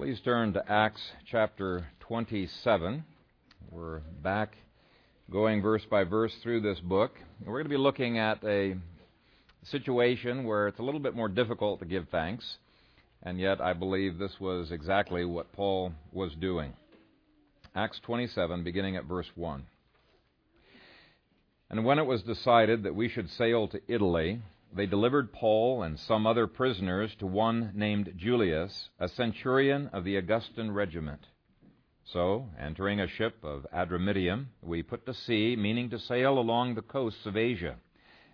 [0.00, 3.04] Please turn to Acts chapter 27.
[3.70, 4.56] We're back
[5.30, 7.12] going verse by verse through this book.
[7.44, 8.76] We're going to be looking at a
[9.64, 12.56] situation where it's a little bit more difficult to give thanks,
[13.22, 16.72] and yet I believe this was exactly what Paul was doing.
[17.74, 19.66] Acts 27, beginning at verse 1.
[21.68, 24.40] And when it was decided that we should sail to Italy,
[24.72, 30.16] they delivered Paul and some other prisoners to one named Julius, a centurion of the
[30.16, 31.26] Augustan regiment.
[32.04, 36.82] So, entering a ship of Adramyttium, we put to sea, meaning to sail along the
[36.82, 37.76] coasts of Asia.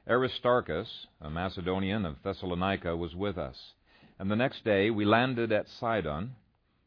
[0.09, 3.75] Aristarchus, a Macedonian of Thessalonica, was with us.
[4.19, 6.37] And the next day we landed at Sidon,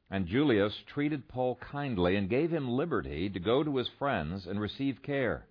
[0.09, 4.59] and Julius treated Paul kindly and gave him liberty to go to his friends and
[4.59, 5.45] receive care.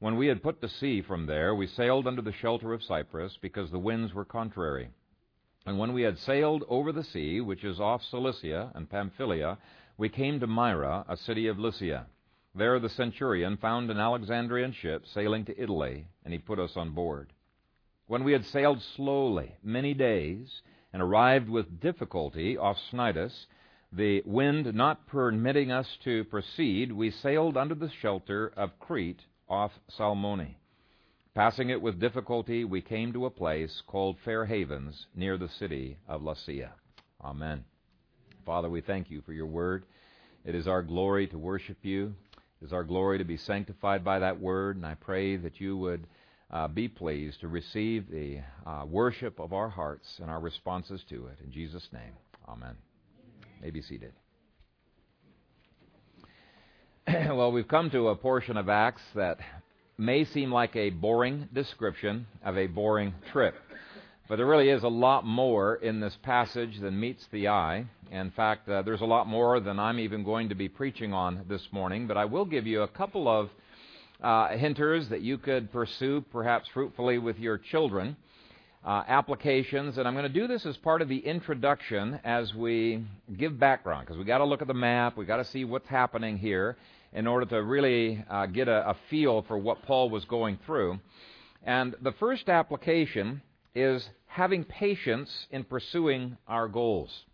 [0.00, 3.38] When we had put to sea from there, we sailed under the shelter of Cyprus,
[3.40, 4.90] because the winds were contrary.
[5.66, 9.56] And when we had sailed over the sea, which is off Cilicia and Pamphylia,
[9.96, 12.06] we came to Myra, a city of Lycia.
[12.56, 16.90] There the centurion found an Alexandrian ship sailing to Italy, and he put us on
[16.90, 17.32] board.
[18.06, 20.60] When we had sailed slowly many days,
[20.92, 23.46] and arrived with difficulty off Cnidus,
[23.92, 29.72] the wind not permitting us to proceed, we sailed under the shelter of Crete off
[29.88, 30.54] Salmone.
[31.34, 35.98] Passing it with difficulty, we came to a place called Fair Havens near the city
[36.06, 36.70] of Lasea.
[37.22, 37.64] Amen.
[38.46, 39.84] Father, we thank you for your word.
[40.44, 42.14] It is our glory to worship you.
[42.60, 45.76] It is our glory to be sanctified by that word, and I pray that you
[45.78, 46.06] would
[46.50, 51.26] uh, be pleased to receive the uh, worship of our hearts and our responses to
[51.26, 51.38] it.
[51.44, 52.12] In Jesus' name,
[52.48, 52.76] amen.
[53.60, 54.12] May be seated.
[57.32, 59.38] well, we've come to a portion of Acts that
[59.96, 63.54] may seem like a boring description of a boring trip.
[64.28, 67.84] But there really is a lot more in this passage than meets the eye.
[68.10, 71.44] In fact, uh, there's a lot more than I'm even going to be preaching on
[71.48, 72.08] this morning.
[72.08, 73.50] But I will give you a couple of
[74.20, 78.16] uh, hinters that you could pursue perhaps fruitfully with your children.
[78.84, 83.02] Uh, applications, and I'm going to do this as part of the introduction as we
[83.34, 85.88] give background, because we've got to look at the map, we've got to see what's
[85.88, 86.76] happening here
[87.14, 90.98] in order to really uh, get a, a feel for what Paul was going through.
[91.62, 93.40] And the first application
[93.74, 97.24] is having patience in pursuing our goals.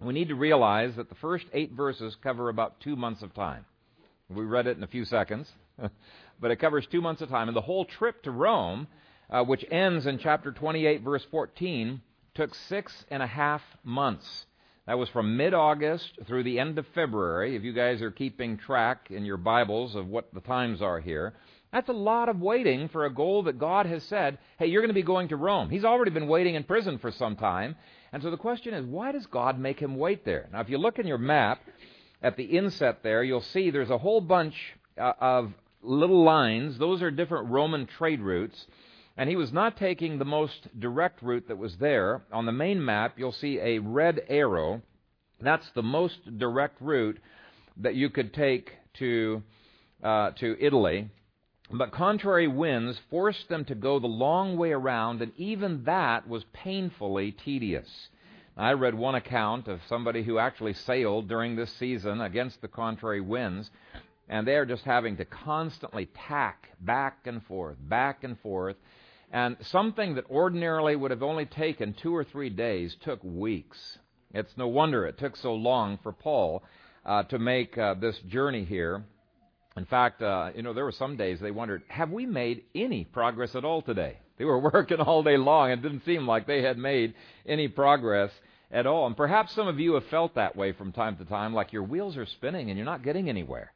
[0.00, 3.64] We need to realize that the first eight verses cover about two months of time.
[4.28, 5.50] We read it in a few seconds,
[6.40, 7.48] but it covers two months of time.
[7.48, 8.86] And the whole trip to Rome,
[9.28, 12.00] uh, which ends in chapter 28, verse 14,
[12.34, 14.46] took six and a half months.
[14.88, 17.54] That was from mid August through the end of February.
[17.54, 21.34] If you guys are keeping track in your Bibles of what the times are here,
[21.70, 24.88] that's a lot of waiting for a goal that God has said, hey, you're going
[24.88, 25.68] to be going to Rome.
[25.68, 27.76] He's already been waiting in prison for some time.
[28.14, 30.48] And so the question is, why does God make him wait there?
[30.50, 31.60] Now, if you look in your map
[32.22, 34.54] at the inset there, you'll see there's a whole bunch
[34.96, 36.78] uh, of little lines.
[36.78, 38.66] Those are different Roman trade routes.
[39.18, 42.22] And he was not taking the most direct route that was there.
[42.32, 44.80] On the main map, you'll see a red arrow.
[45.40, 47.18] That's the most direct route
[47.78, 49.42] that you could take to,
[50.04, 51.10] uh, to Italy.
[51.68, 56.44] But contrary winds forced them to go the long way around, and even that was
[56.52, 58.08] painfully tedious.
[58.56, 63.20] I read one account of somebody who actually sailed during this season against the contrary
[63.20, 63.68] winds,
[64.28, 68.76] and they are just having to constantly tack back and forth, back and forth,
[69.30, 73.98] and something that ordinarily would have only taken two or three days took weeks.
[74.32, 76.62] It's no wonder it took so long for Paul
[77.04, 79.04] uh, to make uh, this journey here.
[79.76, 83.04] In fact, uh, you know, there were some days they wondered, have we made any
[83.04, 84.18] progress at all today?
[84.38, 85.70] They were working all day long.
[85.70, 87.14] It didn't seem like they had made
[87.46, 88.30] any progress
[88.70, 89.06] at all.
[89.06, 91.82] And perhaps some of you have felt that way from time to time, like your
[91.82, 93.72] wheels are spinning and you're not getting anywhere.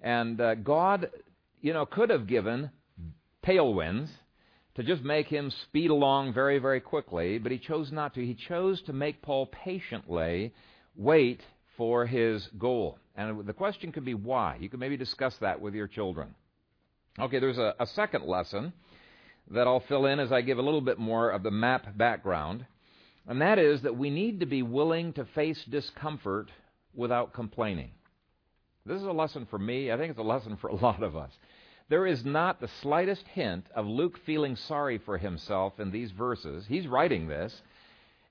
[0.00, 1.10] And uh, God,
[1.60, 2.70] you know, could have given
[3.44, 4.08] tailwinds
[4.74, 8.24] to just make him speed along very, very quickly, but he chose not to.
[8.24, 10.52] He chose to make Paul patiently
[10.96, 11.40] wait
[11.76, 12.98] for his goal.
[13.14, 14.56] And the question could be why.
[14.60, 16.34] You could maybe discuss that with your children.
[17.18, 18.72] Okay, there's a, a second lesson
[19.50, 22.64] that I'll fill in as I give a little bit more of the map background,
[23.26, 26.50] and that is that we need to be willing to face discomfort
[26.94, 27.90] without complaining.
[28.86, 29.92] This is a lesson for me.
[29.92, 31.30] I think it's a lesson for a lot of us.
[31.92, 36.64] There is not the slightest hint of Luke feeling sorry for himself in these verses.
[36.66, 37.60] He's writing this,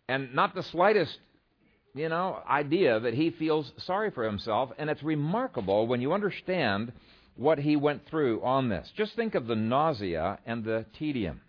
[0.08, 1.19] and not the slightest,
[1.94, 4.72] you know, idea that he feels sorry for himself.
[4.80, 6.92] And it's remarkable when you understand
[7.36, 8.92] what he went through on this.
[8.98, 11.42] Just think of the nausea and the tedium.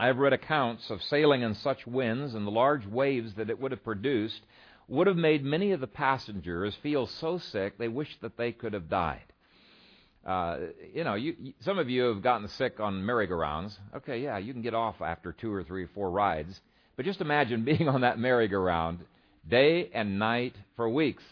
[0.00, 3.60] I have read accounts of sailing in such winds and the large waves that it
[3.60, 4.40] would have produced
[4.88, 8.72] would have made many of the passengers feel so sick they wished that they could
[8.72, 9.32] have died.
[10.26, 10.56] Uh,
[10.92, 13.78] you know, you, some of you have gotten sick on merry-go-rounds.
[13.96, 16.60] Okay, yeah, you can get off after two or three, four rides.
[16.96, 18.98] But just imagine being on that merry-go-round
[19.48, 21.22] day and night for weeks.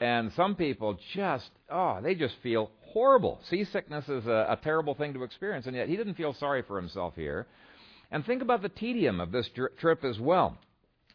[0.00, 3.40] And some people just, oh, they just feel horrible.
[3.48, 6.76] Seasickness is a, a terrible thing to experience, and yet he didn't feel sorry for
[6.76, 7.46] himself here.
[8.10, 10.58] And think about the tedium of this trip as well.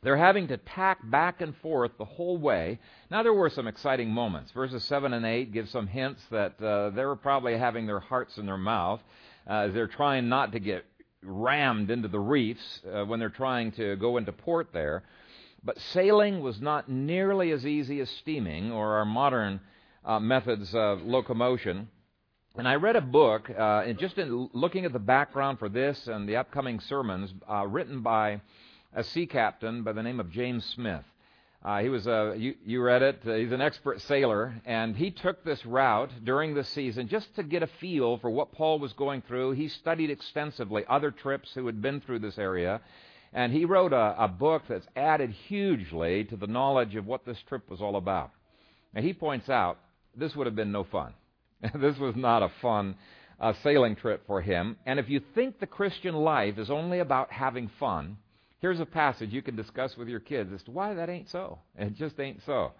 [0.06, 2.78] They're having to tack back and forth the whole way.
[3.10, 4.52] Now, there were some exciting moments.
[4.52, 8.38] Verses 7 and 8 give some hints that uh, they were probably having their hearts
[8.38, 9.02] in their mouth
[9.50, 10.86] uh, as they're trying not to get
[11.24, 15.02] rammed into the reefs uh, when they're trying to go into port there.
[15.63, 19.60] But sailing was not nearly as easy as steaming or our modern
[20.06, 21.88] uh, methods of locomotion.
[22.56, 26.06] And I read a book, uh, and just in looking at the background for this
[26.06, 28.42] and the upcoming sermons, uh, written by
[28.95, 31.03] a sea captain by the name of James Smith.
[31.63, 33.19] Uh, he was a you, you read it.
[33.27, 37.44] Uh, he's an expert sailor, and he took this route during the season just to
[37.44, 39.51] get a feel for what Paul was going through.
[39.51, 42.81] He studied extensively other trips who had been through this area,
[43.33, 47.42] and he wrote a, a book that's added hugely to the knowledge of what this
[47.50, 48.31] trip was all about.
[48.94, 49.80] Now he points out
[50.15, 51.13] this would have been no fun.
[51.75, 52.95] this was not a fun
[53.39, 54.77] uh, sailing trip for him.
[54.86, 58.18] And if you think the Christian life is only about having fun,
[58.65, 61.59] here's a passage you can discuss with your kids as to why that ain't so.
[61.77, 62.71] It just ain't so.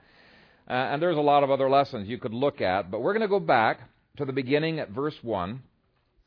[0.68, 3.22] Uh, and there's a lot of other lessons you could look at, but we're going
[3.22, 3.82] to go back
[4.18, 5.62] to the beginning at verse 1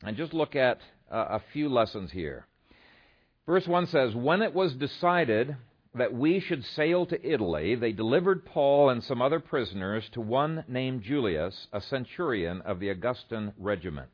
[0.03, 0.79] and just look at
[1.11, 2.47] uh, a few lessons here.
[3.45, 5.57] Verse 1 says, When it was decided
[5.93, 10.63] that we should sail to Italy, they delivered Paul and some other prisoners to one
[10.69, 14.07] named Julius, a centurion of the Augustan regiment.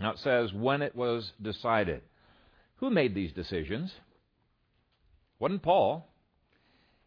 [0.00, 2.00] Now it says, when it was decided.
[2.76, 3.92] Who made these decisions?
[5.38, 6.08] Wasn't Paul.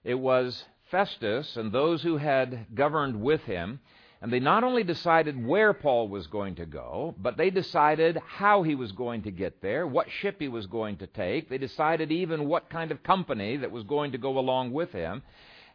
[0.04, 3.80] It was Festus and those who had governed with him.
[4.22, 8.64] And they not only decided where Paul was going to go, but they decided how
[8.64, 11.50] he was going to get there, what ship he was going to take.
[11.50, 15.22] They decided even what kind of company that was going to go along with him.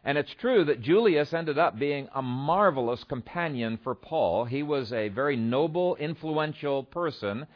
[0.03, 4.43] And it's true that Julius ended up being a marvelous companion for Paul.
[4.43, 7.47] He was a very noble, influential person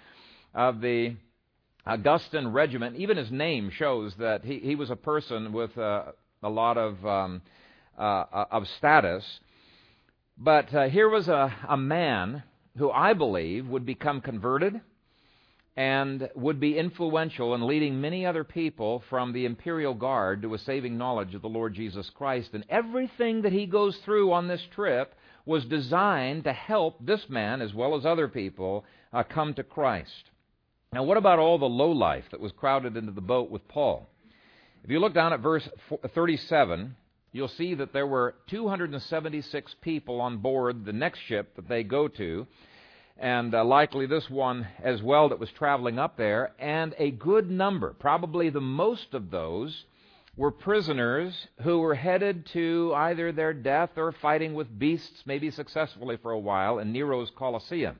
[0.53, 1.17] of the
[1.87, 2.97] Augustan regiment.
[2.97, 6.03] Even his name shows that he, he was a person with uh,
[6.43, 7.41] a lot of, um,
[7.97, 9.23] uh, of status.
[10.37, 12.43] But uh, here was a, a man
[12.77, 14.79] who I believe would become converted
[15.75, 20.59] and would be influential in leading many other people from the imperial guard to a
[20.59, 22.49] saving knowledge of the Lord Jesus Christ.
[22.53, 25.13] And everything that he goes through on this trip
[25.45, 30.31] was designed to help this man, as well as other people, uh, come to Christ.
[30.93, 34.07] Now, what about all the low life that was crowded into the boat with Paul?
[34.85, 35.67] If you look down at verse
[36.15, 36.95] 37,
[37.33, 42.07] you'll see that there were 276 people on board the next ship that they go
[42.07, 42.47] to,
[43.17, 47.51] and uh, likely this one as well that was traveling up there, and a good
[47.51, 49.83] number, probably the most of those,
[50.37, 56.15] were prisoners who were headed to either their death or fighting with beasts, maybe successfully
[56.15, 57.97] for a while, in Nero's Colosseum.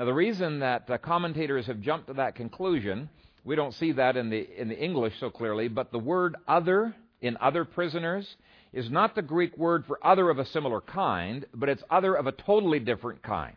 [0.00, 3.10] Now, the reason that commentators have jumped to that conclusion,
[3.44, 6.96] we don't see that in the, in the English so clearly, but the word other
[7.20, 8.26] in other prisoners
[8.72, 12.26] is not the Greek word for other of a similar kind, but it's other of
[12.26, 13.54] a totally different kind.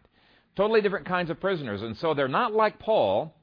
[0.58, 1.82] Totally different kinds of prisoners.
[1.82, 3.34] And so they're not like Paul,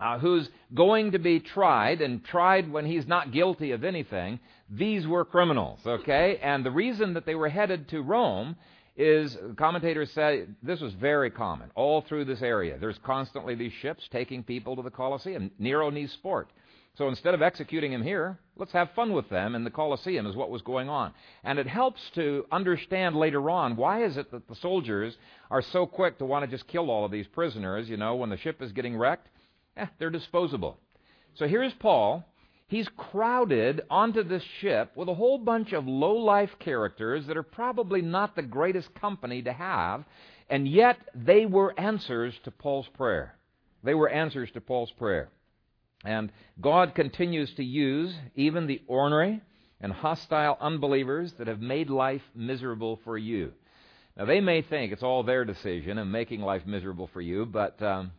[0.00, 4.40] uh, who's going to be tried and tried when he's not guilty of anything.
[4.68, 6.40] These were criminals, okay?
[6.42, 8.56] And the reason that they were headed to Rome
[8.96, 12.76] is commentators say this was very common all through this area.
[12.78, 15.50] There's constantly these ships taking people to the Colosseum.
[15.58, 16.50] Nero needs sport.
[16.98, 20.36] So instead of executing him here, let's have fun with them in the Colosseum, is
[20.36, 21.14] what was going on.
[21.42, 25.16] And it helps to understand later on why is it that the soldiers
[25.50, 28.28] are so quick to want to just kill all of these prisoners, you know, when
[28.28, 29.28] the ship is getting wrecked?
[29.78, 30.78] Eh, they're disposable.
[31.34, 32.26] So here's Paul
[32.72, 37.42] he's crowded onto this ship with a whole bunch of low life characters that are
[37.42, 40.02] probably not the greatest company to have,
[40.48, 43.34] and yet they were answers to Paul's prayer.
[43.84, 45.28] They were answers to Paul's prayer.
[46.02, 49.42] And God continues to use even the ornery
[49.82, 53.52] and hostile unbelievers that have made life miserable for you.
[54.16, 57.82] Now, they may think it's all their decision in making life miserable for you, but
[57.82, 58.12] um,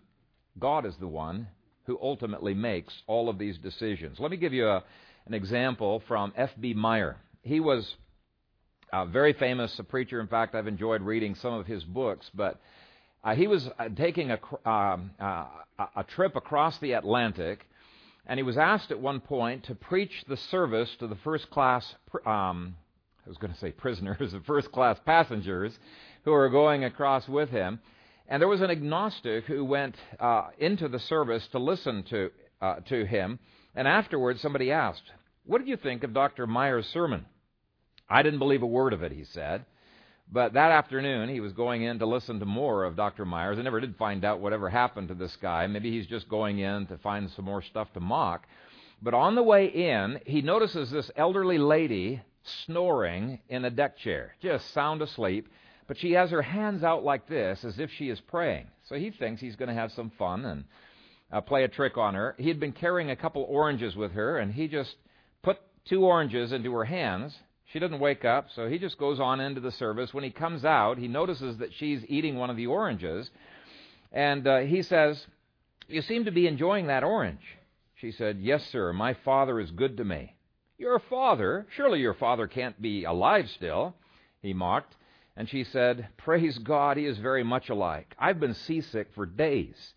[0.59, 1.47] God is the one
[1.85, 4.19] who ultimately makes all of these decisions.
[4.19, 4.83] Let me give you a,
[5.25, 6.73] an example from F.B.
[6.73, 7.17] Meyer.
[7.41, 7.95] He was
[8.91, 10.19] a very famous a preacher.
[10.19, 12.61] In fact, I've enjoyed reading some of his books, but
[13.23, 15.45] uh, he was uh, taking a, um, uh,
[15.95, 17.67] a trip across the Atlantic,
[18.25, 21.95] and he was asked at one point to preach the service to the first class
[22.25, 22.75] um,
[23.25, 25.77] I was going to say prisoners, the first class passengers
[26.25, 27.79] who were going across with him.
[28.33, 32.31] And there was an agnostic who went uh, into the service to listen to,
[32.63, 33.37] uh, to him.
[33.75, 35.03] And afterwards, somebody asked,
[35.45, 36.47] What did you think of Dr.
[36.47, 37.27] Meyer's sermon?
[38.09, 39.67] I didn't believe a word of it, he said.
[40.31, 43.23] But that afternoon, he was going in to listen to more of Dr.
[43.23, 43.59] Meyer's.
[43.59, 45.67] I never did find out whatever happened to this guy.
[45.67, 48.47] Maybe he's just going in to find some more stuff to mock.
[48.99, 52.23] But on the way in, he notices this elderly lady
[52.65, 55.49] snoring in a deck chair, just sound asleep.
[55.87, 58.67] But she has her hands out like this as if she is praying.
[58.87, 60.63] So he thinks he's going to have some fun and
[61.31, 62.35] uh, play a trick on her.
[62.37, 64.95] He had been carrying a couple oranges with her, and he just
[65.41, 67.37] put two oranges into her hands
[67.73, 70.13] she doesn't wake up, so he just goes on into the service.
[70.13, 73.31] When he comes out, he notices that she's eating one of the oranges,
[74.11, 75.25] and uh, he says,
[75.87, 77.41] You seem to be enjoying that orange.
[77.95, 80.35] She said, Yes, sir, my father is good to me.
[80.77, 81.65] Your father?
[81.75, 83.95] Surely your father can't be alive still,
[84.43, 84.93] he mocked.
[85.35, 88.15] And she said, Praise God, he is very much alike.
[88.19, 89.93] I've been seasick for days.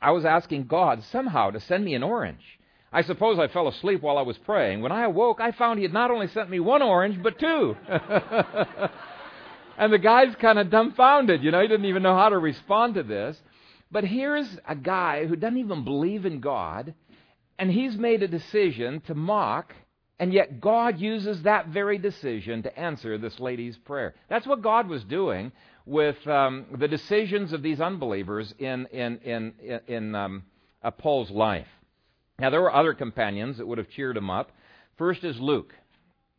[0.00, 2.58] I was asking God somehow to send me an orange.
[2.92, 4.82] I suppose I fell asleep while I was praying.
[4.82, 7.76] When I awoke, I found he had not only sent me one orange, but two.
[9.78, 11.42] and the guy's kind of dumbfounded.
[11.42, 13.36] You know, he didn't even know how to respond to this.
[13.90, 16.94] But here's a guy who doesn't even believe in God,
[17.58, 19.74] and he's made a decision to mock,
[20.18, 24.14] and yet God uses that very decision to answer this lady's prayer.
[24.28, 25.52] That's what God was doing
[25.86, 30.44] with um, the decisions of these unbelievers in, in, in, in, um,
[30.82, 31.66] uh, Paul's life.
[32.38, 34.50] Now, there were other companions that would have cheered him up.
[34.98, 35.74] First is Luke.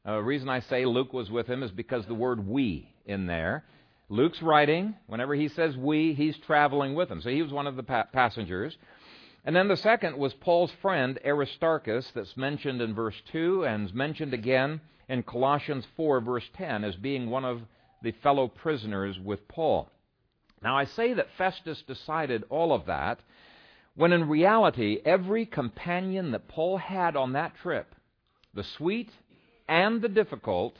[0.05, 3.25] Uh, the reason I say Luke was with him is because the word we in
[3.25, 3.65] there.
[4.07, 4.95] Luke's writing.
[5.07, 7.21] Whenever he says we, he's traveling with him.
[7.21, 8.77] So he was one of the pa- passengers.
[9.45, 13.93] And then the second was Paul's friend Aristarchus, that's mentioned in verse 2 and is
[13.93, 17.61] mentioned again in Colossians 4, verse 10, as being one of
[18.01, 19.87] the fellow prisoners with Paul.
[20.63, 23.19] Now, I say that Festus decided all of that
[23.95, 27.95] when in reality, every companion that Paul had on that trip,
[28.53, 29.09] the sweet
[29.69, 30.75] and the difficult,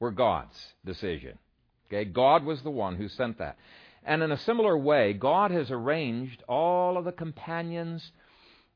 [0.00, 1.38] were God's decision.
[1.86, 3.56] Okay, God was the one who sent that.
[4.04, 8.12] And in a similar way, God has arranged all of the companions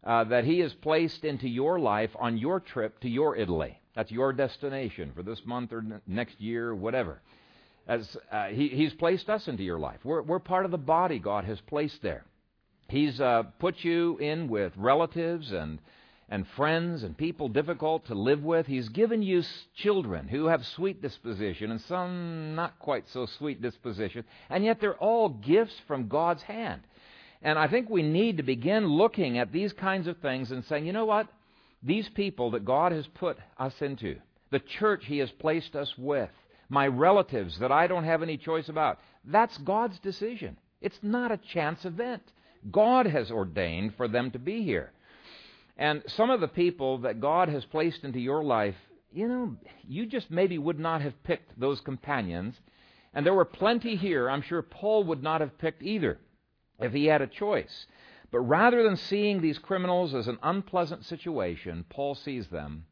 [0.04, 3.78] uh, that He has placed into your life on your trip to your Italy.
[3.94, 7.20] That's your destination for this month or next year, whatever.
[7.86, 10.00] As uh, he, He's placed us into your life.
[10.04, 12.24] We're, we're part of the body God has placed there.
[12.88, 15.78] He's uh, put you in with relatives and
[16.32, 18.66] and friends and people difficult to live with.
[18.66, 19.42] He's given you
[19.76, 24.94] children who have sweet disposition and some not quite so sweet disposition, and yet they're
[24.94, 26.80] all gifts from God's hand.
[27.42, 30.86] And I think we need to begin looking at these kinds of things and saying,
[30.86, 31.28] you know what?
[31.82, 34.16] These people that God has put us into,
[34.50, 36.30] the church He has placed us with,
[36.70, 40.56] my relatives that I don't have any choice about, that's God's decision.
[40.80, 42.22] It's not a chance event.
[42.70, 44.92] God has ordained for them to be here.
[45.76, 48.76] And some of the people that God has placed into your life,
[49.12, 52.54] you know, you just maybe would not have picked those companions.
[53.14, 56.18] And there were plenty here I'm sure Paul would not have picked either
[56.78, 57.86] if he had a choice.
[58.30, 62.86] But rather than seeing these criminals as an unpleasant situation, Paul sees them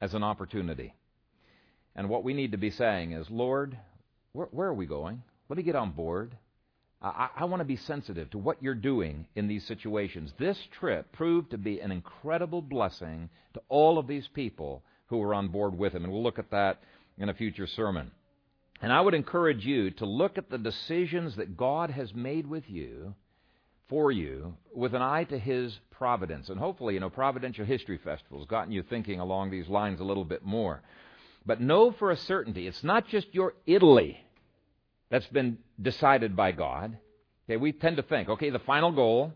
[0.00, 0.94] as an opportunity.
[1.94, 3.78] And what we need to be saying is, Lord,
[4.32, 5.22] where, where are we going?
[5.48, 6.36] Let me get on board.
[7.02, 10.32] I, I want to be sensitive to what you're doing in these situations.
[10.38, 15.34] This trip proved to be an incredible blessing to all of these people who were
[15.34, 16.80] on board with him, and we'll look at that
[17.18, 18.10] in a future sermon.
[18.80, 22.64] And I would encourage you to look at the decisions that God has made with
[22.68, 23.14] you,
[23.88, 26.48] for you, with an eye to His providence.
[26.48, 30.04] And hopefully, you know, Providential History Festival has gotten you thinking along these lines a
[30.04, 30.82] little bit more.
[31.46, 34.25] But know for a certainty, it's not just your Italy
[35.10, 36.96] that's been decided by God.
[37.48, 39.32] Okay, we tend to think, okay, the final goal,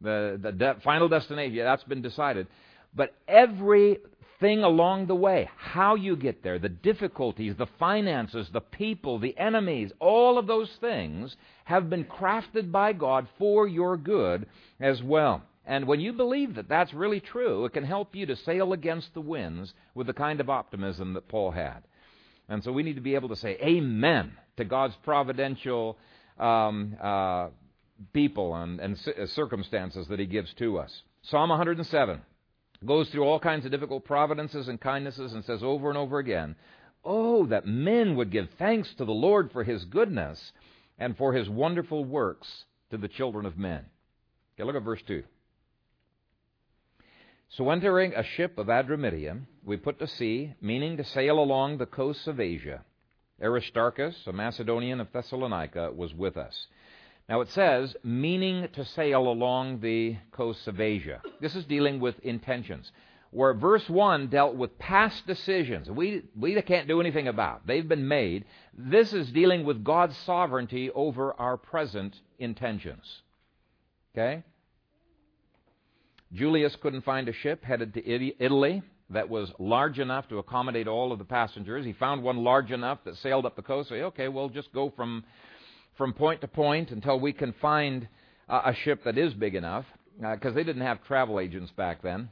[0.00, 2.46] the, the de- final destination, yeah, that's been decided.
[2.94, 9.18] But everything along the way, how you get there, the difficulties, the finances, the people,
[9.18, 14.46] the enemies, all of those things have been crafted by God for your good
[14.78, 15.42] as well.
[15.64, 19.12] And when you believe that that's really true, it can help you to sail against
[19.12, 21.80] the winds with the kind of optimism that Paul had.
[22.48, 25.96] And so we need to be able to say amen to God's providential
[26.38, 27.48] um, uh,
[28.12, 31.02] people and, and uh, circumstances that He gives to us.
[31.22, 32.20] Psalm 107
[32.86, 36.54] goes through all kinds of difficult providences and kindnesses and says over and over again,
[37.04, 40.52] Oh, that men would give thanks to the Lord for His goodness
[40.98, 43.84] and for His wonderful works to the children of men.
[44.54, 45.22] Okay, look at verse 2.
[47.50, 51.86] So entering a ship of Adramyttium, we put to sea, meaning to sail along the
[51.86, 52.84] coasts of Asia.
[53.42, 56.66] Aristarchus, a Macedonian of Thessalonica, was with us.
[57.28, 61.20] Now it says, meaning to sail along the coasts of Asia.
[61.40, 62.90] This is dealing with intentions.
[63.30, 67.66] Where verse 1 dealt with past decisions, we, we can't do anything about.
[67.66, 68.46] They've been made.
[68.76, 73.22] This is dealing with God's sovereignty over our present intentions.
[74.14, 74.42] Okay?
[76.32, 81.12] Julius couldn't find a ship headed to Italy that was large enough to accommodate all
[81.12, 81.84] of the passengers.
[81.84, 83.88] He found one large enough that sailed up the coast.
[83.88, 85.24] So, okay, we'll just go from
[85.96, 88.06] from point to point until we can find
[88.48, 89.84] uh, a ship that is big enough,
[90.16, 92.28] because uh, they didn't have travel agents back then.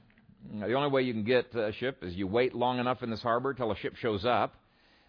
[0.60, 3.22] The only way you can get a ship is you wait long enough in this
[3.22, 4.54] harbor till a ship shows up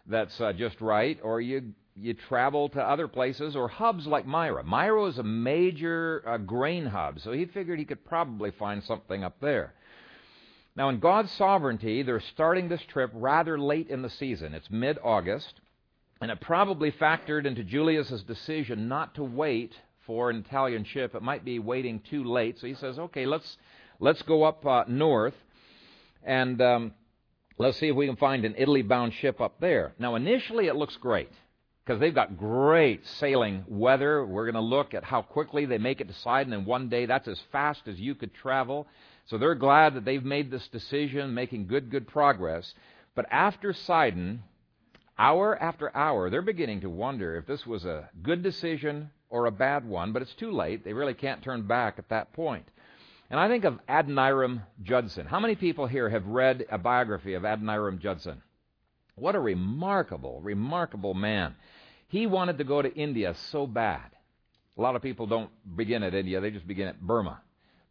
[0.08, 4.64] that's uh, just right, or you you travel to other places or hubs like Myra.
[4.64, 9.24] Myra was a major uh, grain hub, so he figured he could probably find something
[9.24, 9.74] up there.
[10.78, 14.54] Now, in God's sovereignty, they're starting this trip rather late in the season.
[14.54, 15.60] It's mid August,
[16.22, 19.74] and it probably factored into Julius's decision not to wait
[20.06, 21.16] for an Italian ship.
[21.16, 22.60] It might be waiting too late.
[22.60, 23.58] So he says, okay, let's,
[24.00, 25.34] let's go up uh, north
[26.24, 26.94] and um,
[27.58, 29.96] let's see if we can find an Italy bound ship up there.
[29.98, 31.32] Now, initially, it looks great
[31.84, 34.24] because they've got great sailing weather.
[34.24, 37.08] We're going to look at how quickly they make it to Sidon in one day.
[37.08, 38.88] That's as fast as you could travel.
[39.28, 42.74] So they're glad that they've made this decision, making good, good progress.
[43.16, 44.44] But after Sidon,
[45.20, 49.52] Hour after hour, they're beginning to wonder if this was a good decision or a
[49.52, 50.86] bad one, but it's too late.
[50.86, 52.68] They really can't turn back at that point.
[53.32, 55.26] And I think of Adoniram Judson.
[55.26, 58.44] How many people here have read a biography of Adoniram Judson?
[59.16, 61.56] What a remarkable, remarkable man.
[62.10, 64.12] He wanted to go to India so bad.
[64.78, 67.42] A lot of people don't begin at India, they just begin at Burma.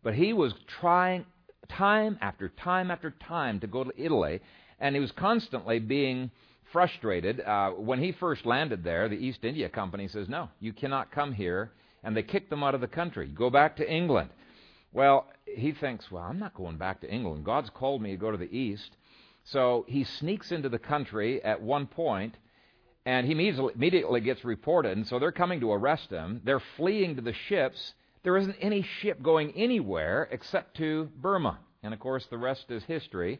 [0.03, 1.27] But he was trying
[1.69, 4.41] time after time after time to go to Italy,
[4.79, 6.31] and he was constantly being
[6.73, 7.41] frustrated.
[7.41, 11.33] Uh, when he first landed there, the East India Company says, No, you cannot come
[11.33, 11.73] here.
[12.03, 13.27] And they kicked them out of the country.
[13.27, 14.31] Go back to England.
[14.93, 17.45] Well, he thinks, Well, I'm not going back to England.
[17.45, 18.97] God's called me to go to the East.
[19.45, 22.37] So he sneaks into the country at one point,
[23.05, 24.97] and he immediately, immediately gets reported.
[24.97, 26.41] And so they're coming to arrest him.
[26.45, 27.95] They're fleeing to the ships.
[28.27, 31.61] There isn't any ship going anywhere except to Burma.
[31.85, 33.39] And of course, the rest is history.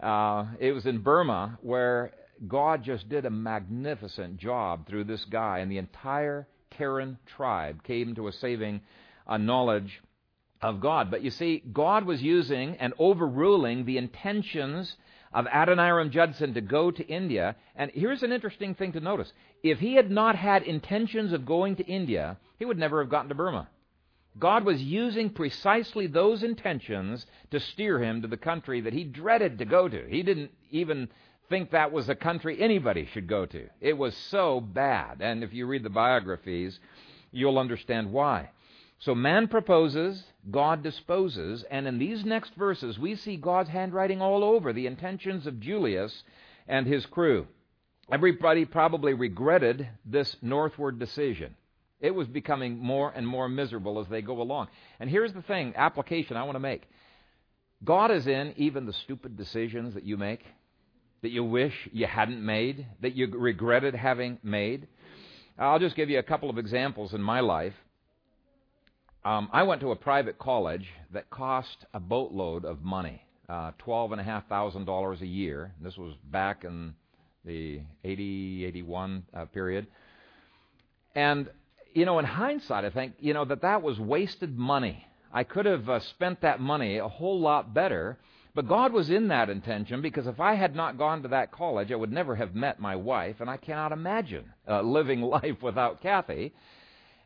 [0.00, 2.12] Uh, it was in Burma where
[2.46, 8.14] God just did a magnificent job through this guy, and the entire Karen tribe came
[8.14, 8.82] to a saving
[9.26, 10.00] uh, knowledge
[10.60, 11.10] of God.
[11.10, 14.94] But you see, God was using and overruling the intentions
[15.32, 17.56] of Adoniram Judson to go to India.
[17.74, 19.32] And here's an interesting thing to notice.
[19.64, 23.28] If he had not had intentions of going to India, he would never have gotten
[23.28, 23.66] to Burma.
[24.38, 29.58] God was using precisely those intentions to steer him to the country that he dreaded
[29.58, 30.06] to go to.
[30.08, 31.08] He didn't even
[31.48, 33.68] think that was a country anybody should go to.
[33.80, 35.20] It was so bad.
[35.20, 36.80] And if you read the biographies,
[37.30, 38.50] you'll understand why.
[39.00, 44.44] So man proposes, God disposes, and in these next verses we see God's handwriting all
[44.44, 46.22] over the intentions of Julius
[46.68, 47.46] and his crew.
[48.10, 51.56] Everybody probably regretted this northward decision.
[52.02, 54.68] It was becoming more and more miserable as they go along.
[55.00, 56.82] And here's the thing application I want to make
[57.82, 60.42] God is in even the stupid decisions that you make
[61.22, 64.88] that you wish you hadn't made, that you regretted having made.
[65.58, 67.74] I'll just give you a couple of examples in my life.
[69.24, 74.10] Um, I went to a private college that cost a boatload of money, uh, twelve
[74.10, 75.72] and a half thousand dollars a year.
[75.80, 76.94] This was back in
[77.44, 79.86] the 80, 81 uh, period.
[81.14, 81.48] And
[81.94, 85.06] you know, in hindsight, I think you know that that was wasted money.
[85.32, 88.18] I could have uh, spent that money a whole lot better
[88.54, 91.90] but God was in that intention because if I had not gone to that college,
[91.90, 96.02] I would never have met my wife, and I cannot imagine uh, living life without
[96.02, 96.52] Kathy.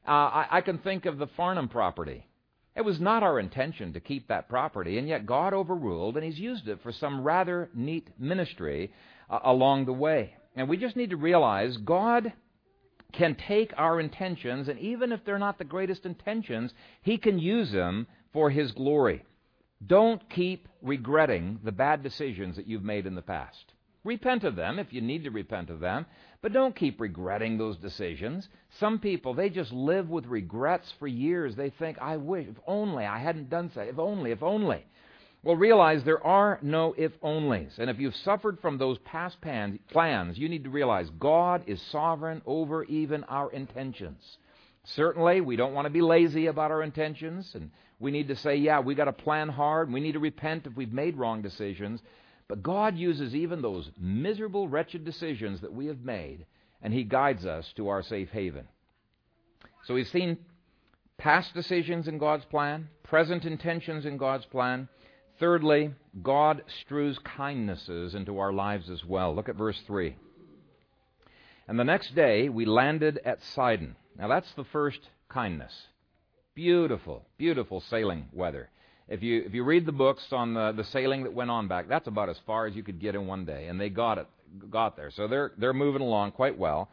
[0.07, 2.29] Uh, I, I can think of the Farnham property.
[2.77, 6.39] It was not our intention to keep that property, and yet God overruled, and He's
[6.39, 8.93] used it for some rather neat ministry
[9.29, 10.35] uh, along the way.
[10.55, 12.33] And we just need to realize God
[13.13, 17.73] can take our intentions, and even if they're not the greatest intentions, He can use
[17.73, 19.25] them for His glory.
[19.85, 23.73] Don't keep regretting the bad decisions that you've made in the past.
[24.05, 26.07] Repent of them if you need to repent of them,
[26.41, 28.49] but don't keep regretting those decisions.
[28.79, 31.57] Some people, they just live with regrets for years.
[31.57, 34.87] They think, I wish, if only I hadn't done so, if only, if only.
[35.47, 37.79] Well, realize there are no if onlys.
[37.79, 42.43] And if you've suffered from those past plans, you need to realize God is sovereign
[42.47, 44.39] over even our intentions.
[44.83, 48.57] Certainly, we don't want to be lazy about our intentions, and we need to say,
[48.57, 49.93] yeah, we got to plan hard.
[49.93, 52.03] We need to repent if we've made wrong decisions.
[52.49, 56.45] But God uses even those miserable, wretched decisions that we have made,
[56.83, 58.67] and He guides us to our safe haven.
[59.85, 60.39] So we've seen
[61.19, 64.89] past decisions in God's plan, present intentions in God's plan.
[65.39, 69.35] Thirdly, God strews kindnesses into our lives as well.
[69.35, 70.17] Look at verse 3.
[71.69, 73.97] And the next day we landed at Sidon.
[74.19, 75.73] Now that's the first kindness.
[76.55, 78.71] Beautiful, beautiful sailing weather.
[79.09, 81.89] If you if you read the books on the, the sailing that went on back,
[81.89, 84.27] that's about as far as you could get in one day, and they got it
[84.71, 85.11] got there.
[85.11, 86.89] So they're they're moving along quite well.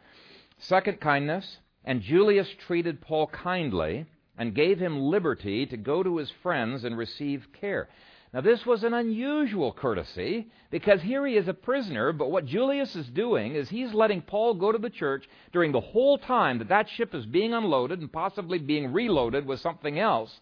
[0.58, 6.30] Second kindness, and Julius treated Paul kindly and gave him liberty to go to his
[6.42, 7.88] friends and receive care.
[8.34, 12.96] Now, this was an unusual courtesy because here he is a prisoner, but what Julius
[12.96, 16.68] is doing is he's letting Paul go to the church during the whole time that
[16.68, 20.40] that ship is being unloaded and possibly being reloaded with something else.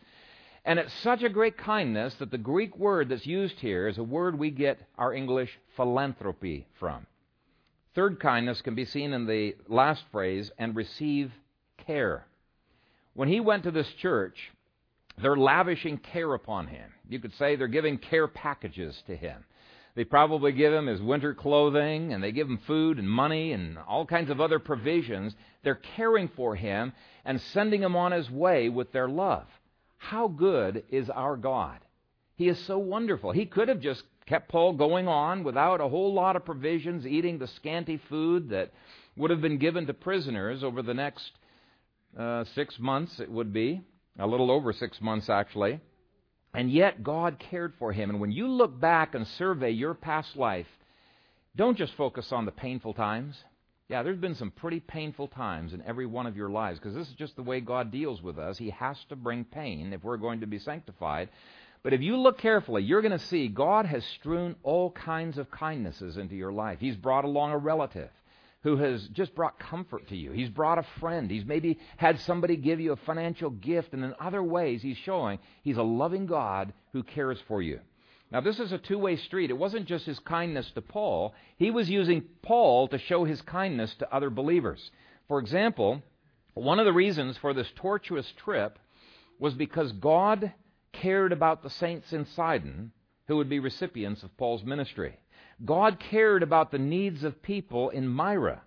[0.64, 4.02] And it's such a great kindness that the Greek word that's used here is a
[4.02, 7.06] word we get our English philanthropy from.
[7.94, 11.30] Third kindness can be seen in the last phrase, and receive
[11.76, 12.26] care.
[13.12, 14.50] When he went to this church,
[15.20, 16.90] they're lavishing care upon him.
[17.08, 19.44] You could say they're giving care packages to him.
[19.94, 23.76] They probably give him his winter clothing, and they give him food and money and
[23.78, 25.34] all kinds of other provisions.
[25.62, 26.92] They're caring for him
[27.24, 29.46] and sending him on his way with their love.
[29.98, 31.78] How good is our God?
[32.36, 33.32] He is so wonderful.
[33.32, 37.38] He could have just kept Paul going on without a whole lot of provisions, eating
[37.38, 38.72] the scanty food that
[39.16, 41.32] would have been given to prisoners over the next
[42.18, 43.82] uh, six months, it would be
[44.18, 45.80] a little over six months actually.
[46.54, 48.10] And yet God cared for him.
[48.10, 50.66] And when you look back and survey your past life,
[51.56, 53.42] don't just focus on the painful times.
[53.88, 57.08] Yeah, there's been some pretty painful times in every one of your lives because this
[57.08, 58.56] is just the way God deals with us.
[58.58, 61.28] He has to bring pain if we're going to be sanctified.
[61.82, 65.50] But if you look carefully, you're going to see God has strewn all kinds of
[65.50, 66.78] kindnesses into your life.
[66.80, 68.10] He's brought along a relative
[68.62, 70.30] who has just brought comfort to you.
[70.32, 71.30] He's brought a friend.
[71.30, 75.38] He's maybe had somebody give you a financial gift, and in other ways, he's showing
[75.62, 77.80] he's a loving God who cares for you.
[78.30, 79.50] Now, this is a two way street.
[79.50, 83.94] It wasn't just his kindness to Paul, he was using Paul to show his kindness
[83.98, 84.90] to other believers.
[85.28, 86.02] For example,
[86.54, 88.78] one of the reasons for this tortuous trip
[89.38, 90.52] was because God
[90.92, 92.92] cared about the saints in Sidon
[93.26, 95.18] who would be recipients of Paul's ministry.
[95.64, 98.62] God cared about the needs of people in Myra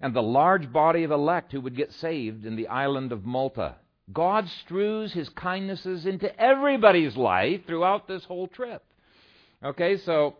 [0.00, 3.76] and the large body of elect who would get saved in the island of Malta.
[4.12, 8.84] God strews his kindnesses into everybody's life throughout this whole trip.
[9.64, 10.36] Okay, so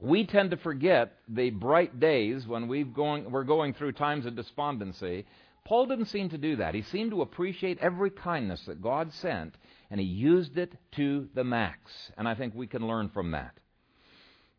[0.00, 4.34] we tend to forget the bright days when we've going, we're going through times of
[4.34, 5.26] despondency.
[5.64, 6.74] Paul didn't seem to do that.
[6.74, 9.54] He seemed to appreciate every kindness that God sent,
[9.90, 11.92] and he used it to the max.
[12.16, 13.52] And I think we can learn from that.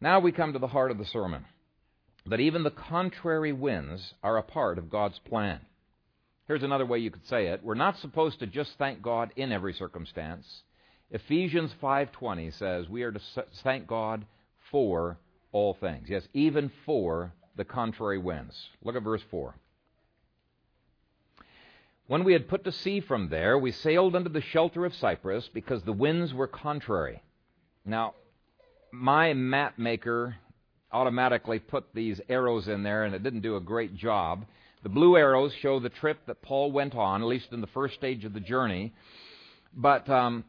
[0.04, 1.46] Now we come to the heart of the sermon
[2.26, 5.62] that even the contrary winds are a part of God's plan.
[6.46, 7.64] Here's another way you could say it.
[7.64, 10.64] We're not supposed to just thank God in every circumstance.
[11.10, 13.22] Ephesians 5:20 says we are to
[13.64, 14.26] thank God
[14.70, 15.20] for
[15.54, 16.10] all things.
[16.10, 18.72] Yes, even for the contrary winds.
[18.84, 19.56] Look at verse 4.
[22.08, 25.48] When we had put to sea from there, we sailed under the shelter of Cyprus
[25.48, 27.24] because the winds were contrary.
[27.86, 28.16] Now,
[28.94, 30.36] my map maker
[30.92, 34.46] automatically put these arrows in there, and it didn't do a great job.
[34.84, 37.96] The blue arrows show the trip that Paul went on, at least in the first
[37.96, 38.94] stage of the journey.
[39.76, 40.44] But um,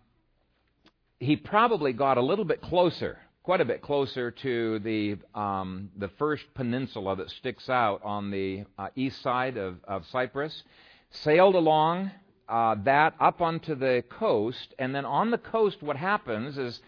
[1.19, 6.09] he probably got a little bit closer, quite a bit closer to the um, the
[6.19, 10.65] first peninsula that sticks out on the uh, east side of, of Cyprus.
[11.11, 12.11] Sailed along
[12.47, 16.83] uh, that up onto the coast, and then on the coast, what happens is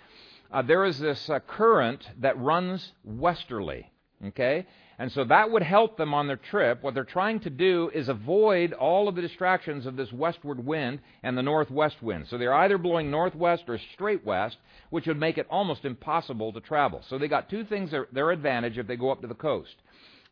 [0.51, 3.91] uh, there is this uh, current that runs westerly.
[4.25, 4.67] Okay?
[4.99, 6.83] And so that would help them on their trip.
[6.83, 11.01] What they're trying to do is avoid all of the distractions of this westward wind
[11.23, 12.27] and the northwest wind.
[12.29, 14.57] So they're either blowing northwest or straight west,
[14.89, 17.03] which would make it almost impossible to travel.
[17.09, 19.75] So they got two things their, their advantage if they go up to the coast.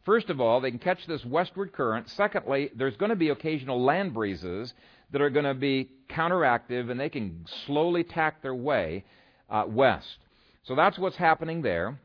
[0.07, 2.09] First of all, they can catch this westward current.
[2.11, 4.72] Secondly, there's going to be occasional land breezes
[5.12, 9.05] that are going to be counteractive and they can slowly tack their way
[9.48, 10.18] uh, west.
[10.64, 11.98] So that's what's happening there.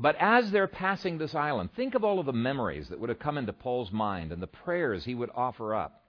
[0.00, 3.18] But as they're passing this island, think of all of the memories that would have
[3.18, 6.04] come into Paul's mind and the prayers he would offer up.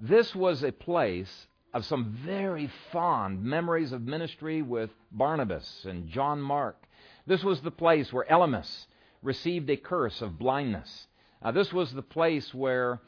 [0.00, 6.40] This was a place of some very fond memories of ministry with Barnabas and John
[6.40, 6.76] Mark.
[7.26, 8.86] This was the place where Elymas
[9.22, 11.06] received a curse of blindness.
[11.42, 13.00] Uh, this was the place where,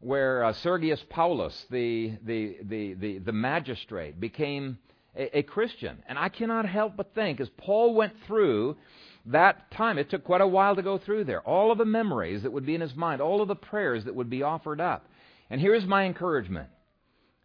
[0.00, 4.78] where uh, Sergius Paulus, the, the, the, the, the magistrate, became
[5.16, 6.02] a, a Christian.
[6.08, 8.76] And I cannot help but think, as Paul went through
[9.26, 11.40] that time, it took quite a while to go through there.
[11.40, 14.14] All of the memories that would be in his mind, all of the prayers that
[14.14, 15.06] would be offered up.
[15.50, 16.68] And here's my encouragement.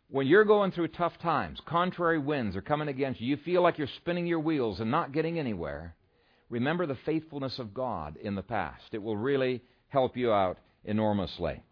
[0.10, 3.78] When you're going through tough times, contrary winds are coming against you, you feel like
[3.78, 5.96] you're spinning your wheels and not getting anywhere,
[6.50, 8.84] remember the faithfulness of God in the past.
[8.92, 11.64] It will really help you out enormously.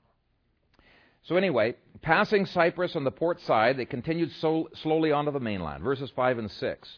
[1.24, 5.84] So, anyway, passing Cyprus on the port side, they continued so slowly onto the mainland.
[5.84, 6.90] Verses 5 and 6.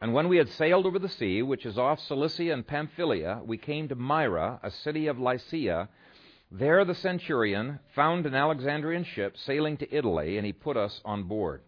[0.00, 3.56] And when we had sailed over the sea, which is off Cilicia and Pamphylia, we
[3.56, 5.88] came to Myra, a city of Lycia.
[6.50, 11.24] There the centurion found an Alexandrian ship sailing to Italy, and he put us on
[11.24, 11.62] board.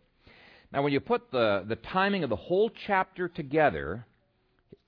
[0.70, 4.04] Now, when you put the, the timing of the whole chapter together,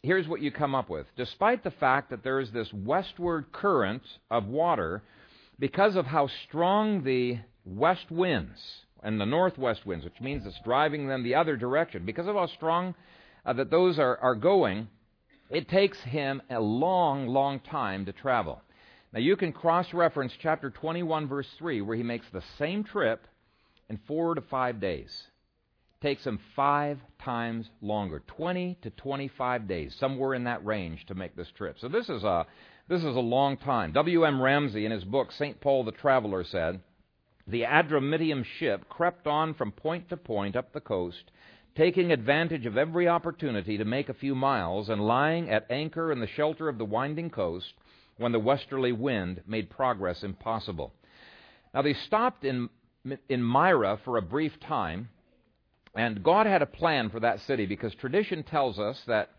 [0.03, 1.07] here's what you come up with.
[1.17, 5.03] Despite the fact that there is this westward current of water,
[5.61, 8.59] because of how strong the west winds
[9.03, 12.47] and the northwest winds, which means it's driving them the other direction, because of how
[12.47, 12.95] strong
[13.45, 14.89] uh, that those are, are going,
[15.51, 18.61] it takes him a long, long time to travel.
[19.13, 23.27] Now, you can cross reference chapter 21, verse 3, where he makes the same trip
[23.89, 25.11] in four to five days.
[26.01, 31.15] It takes him five times longer 20 to 25 days, somewhere in that range, to
[31.15, 31.77] make this trip.
[31.81, 32.47] So, this is a,
[32.91, 33.93] this is a long time.
[33.93, 34.43] W.M.
[34.43, 35.59] Ramsay, in his book, St.
[35.63, 36.81] Paul the Traveler, said
[37.47, 41.31] The Adramyttium ship crept on from point to point up the coast
[41.77, 46.21] taking advantage of every opportunity to make a few miles, and lying at anchor in
[46.21, 47.73] the shelter of the winding coast
[48.19, 50.93] when the westerly wind made progress impossible.
[51.73, 52.69] Now, they stopped in,
[53.29, 55.09] in Myra for a brief time,
[55.95, 59.31] and God had a plan for that city because tradition tells us that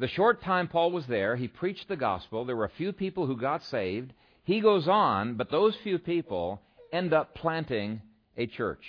[0.00, 2.44] the short time Paul was there, he preached the gospel.
[2.44, 4.12] There were a few people who got saved.
[4.42, 6.60] He goes on, but those few people
[6.92, 8.02] end up planting
[8.36, 8.84] a church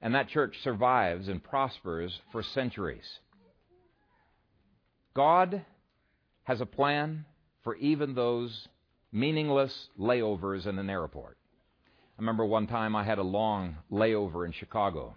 [0.00, 3.18] and that church survives and prospers for centuries.
[5.14, 5.64] God
[6.44, 7.24] has a plan
[7.64, 8.68] for even those
[9.10, 11.36] meaningless layovers in an airport.
[12.16, 15.16] I remember one time I had a long layover in Chicago,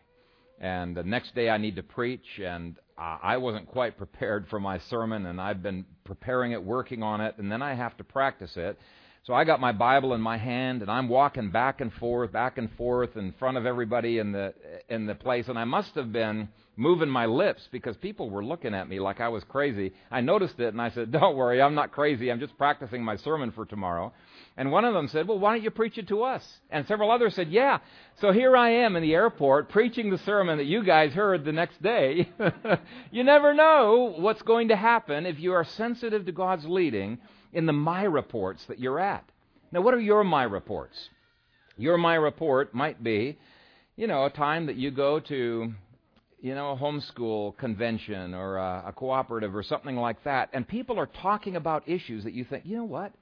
[0.62, 4.78] and the next day I need to preach, and I wasn't quite prepared for my
[4.89, 8.52] sermon, and I've been preparing it, working on it, and then I have to practice
[8.56, 8.78] it.
[9.24, 12.58] So I got my Bible in my hand and I'm walking back and forth, back
[12.58, 14.56] and forth in front of everybody in the
[14.90, 18.74] in the place and I must have been moving my lips because people were looking
[18.74, 19.94] at me like I was crazy.
[20.10, 22.32] I noticed it and I said, "Don't worry, I'm not crazy.
[22.32, 24.12] I'm just practicing my sermon for tomorrow."
[24.58, 27.12] And one of them said, "Well, why don't you preach it to us?" And several
[27.12, 27.78] others said, "Yeah."
[28.22, 31.52] So here I am in the airport preaching the sermon that you guys heard the
[31.52, 32.28] next day.
[33.12, 37.20] you never know what's going to happen if you are sensitive to God's leading
[37.54, 39.26] in the Myra ports that you're at.
[39.72, 40.98] Now, what are your Myra ports?
[41.78, 43.38] Your Myra port might be,
[43.96, 45.74] you know, a time that you go to,
[46.42, 51.00] you know, a homeschool convention or a, a cooperative or something like that, and people
[51.00, 53.14] are talking about issues that you think, you know what?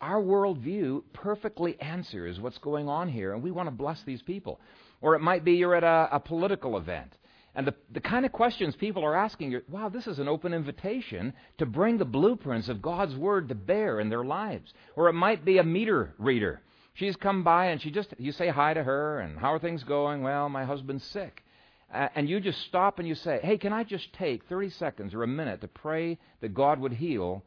[0.00, 4.60] Our worldview perfectly answers what's going on here, and we want to bless these people.
[5.00, 7.12] Or it might be you're at a, a political event
[7.56, 10.52] and the, the kind of questions people are asking are, wow, this is an open
[10.52, 14.74] invitation to bring the blueprints of God's Word to bear in their lives.
[14.94, 16.60] Or it might be a meter reader.
[16.92, 19.84] She's come by and she just, you say hi to her and how are things
[19.84, 20.22] going?
[20.22, 21.44] Well, my husband's sick.
[21.92, 25.14] Uh, and you just stop and you say, hey, can I just take 30 seconds
[25.14, 27.42] or a minute to pray that God would heal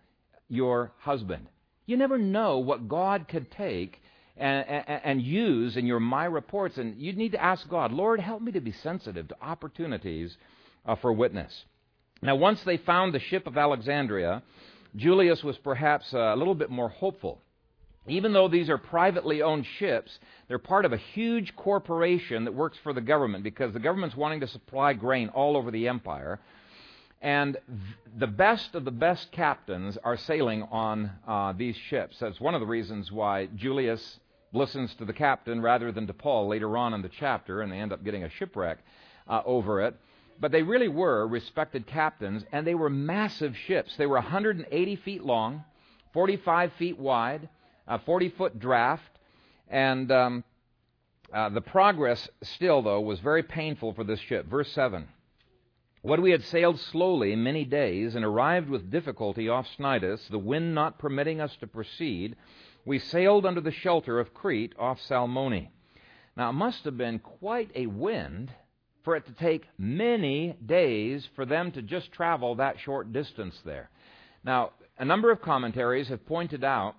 [0.47, 1.47] your husband?
[1.85, 4.01] You never know what God could take
[4.39, 6.77] and, and, and use in your Myra ports.
[6.77, 10.37] And you need to ask God, Lord, help me to be sensitive to opportunities
[10.85, 11.65] uh, for witness.
[12.21, 14.43] Now, once they found the ship of Alexandria,
[14.95, 17.39] Julius was perhaps uh, a little bit more hopeful.
[18.07, 22.77] Even though these are privately owned ships, they're part of a huge corporation that works
[22.81, 26.39] for the government because the government's wanting to supply grain all over the empire.
[27.21, 27.57] And
[28.17, 32.17] the best of the best captains are sailing on uh, these ships.
[32.19, 34.19] That's one of the reasons why Julius
[34.53, 37.77] listens to the captain rather than to Paul later on in the chapter, and they
[37.77, 38.79] end up getting a shipwreck
[39.27, 39.95] uh, over it.
[40.39, 43.95] But they really were respected captains, and they were massive ships.
[43.97, 45.63] They were 180 feet long,
[46.13, 47.49] 45 feet wide,
[47.87, 49.19] a 40 foot draft,
[49.67, 50.43] and um,
[51.33, 54.47] uh, the progress still, though, was very painful for this ship.
[54.47, 55.07] Verse 7.
[56.01, 60.73] When we had sailed slowly many days and arrived with difficulty off Cnidus, the wind
[60.73, 62.37] not permitting us to proceed,
[62.89, 65.67] we sailed under the shelter of Crete off Salmone.
[66.35, 68.51] Now, it must have been quite a wind
[69.03, 73.91] for it to take many days for them to just travel that short distance there.
[74.43, 76.95] Now, a number of commentaries have pointed out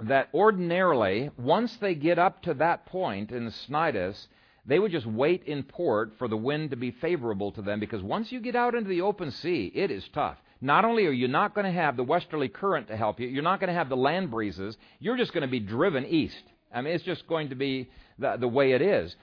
[0.00, 4.28] that ordinarily, once they get up to that point in the Cnidus,
[4.64, 8.00] they would just wait in port for the wind to be favorable to them because
[8.00, 10.38] once you get out into the open sea, it is tough.
[10.60, 13.42] Not only are you not going to have the westerly current to help you, you're
[13.42, 16.42] not going to have the land breezes, you're just going to be driven east.
[16.72, 19.14] I mean, it's just going to be the, the way it is.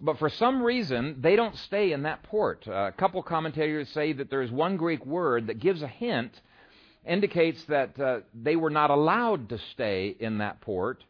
[0.00, 2.64] But for some reason, they don't stay in that port.
[2.66, 6.40] Uh, a couple commentators say that there's one Greek word that gives a hint,
[7.06, 11.04] indicates that uh, they were not allowed to stay in that port.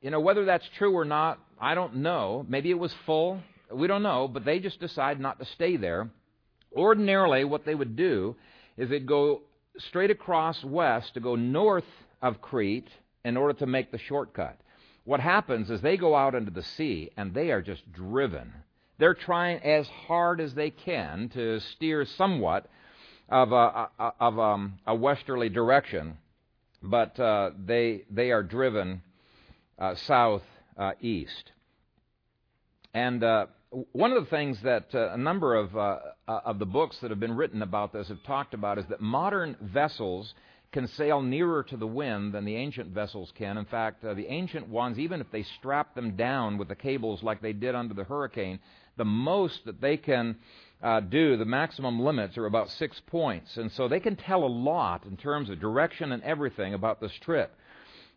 [0.00, 2.44] You know, whether that's true or not, I don't know.
[2.48, 3.40] Maybe it was full.
[3.72, 6.10] We don't know, but they just decided not to stay there.
[6.72, 8.36] Ordinarily, what they would do
[8.80, 9.42] is they'd go
[9.76, 11.84] straight across west to go north
[12.22, 12.88] of Crete
[13.26, 14.58] in order to make the shortcut.
[15.04, 18.54] What happens is they go out into the sea and they are just driven.
[18.98, 22.70] They're trying as hard as they can to steer somewhat
[23.28, 26.16] of a, of um, a westerly direction,
[26.82, 29.02] but uh, they they are driven
[29.78, 30.42] uh, south
[30.78, 31.52] uh, east.
[32.94, 36.66] And uh, one of the things that uh, a number of, uh, uh, of the
[36.66, 40.34] books that have been written about this have talked about is that modern vessels
[40.72, 43.58] can sail nearer to the wind than the ancient vessels can.
[43.58, 47.22] In fact, uh, the ancient ones, even if they strap them down with the cables
[47.22, 48.60] like they did under the hurricane,
[48.96, 50.36] the most that they can
[50.82, 53.56] uh, do, the maximum limits are about six points.
[53.56, 57.12] And so they can tell a lot in terms of direction and everything about this
[57.20, 57.54] trip.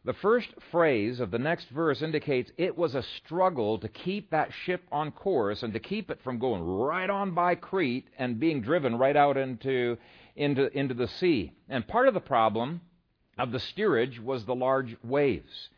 [0.05, 4.51] The first phrase of the next verse indicates it was a struggle to keep that
[4.51, 8.61] ship on course and to keep it from going right on by Crete and being
[8.61, 9.97] driven right out into,
[10.35, 11.53] into, into the sea.
[11.69, 12.81] And part of the problem
[13.37, 15.69] of the steerage was the large waves.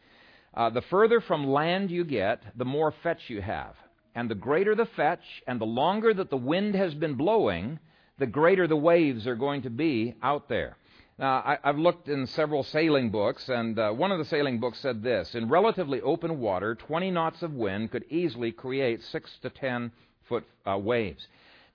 [0.55, 3.75] Uh, the further from land you get, the more fetch you have.
[4.15, 7.77] And the greater the fetch and the longer that the wind has been blowing,
[8.17, 10.77] the greater the waves are going to be out there.
[11.17, 14.79] Now, I, have looked in several sailing books, and uh, one of the sailing books
[14.79, 19.49] said this In relatively open water, 20 knots of wind could easily create 6 to
[19.49, 19.93] 10
[20.27, 21.25] foot uh, waves.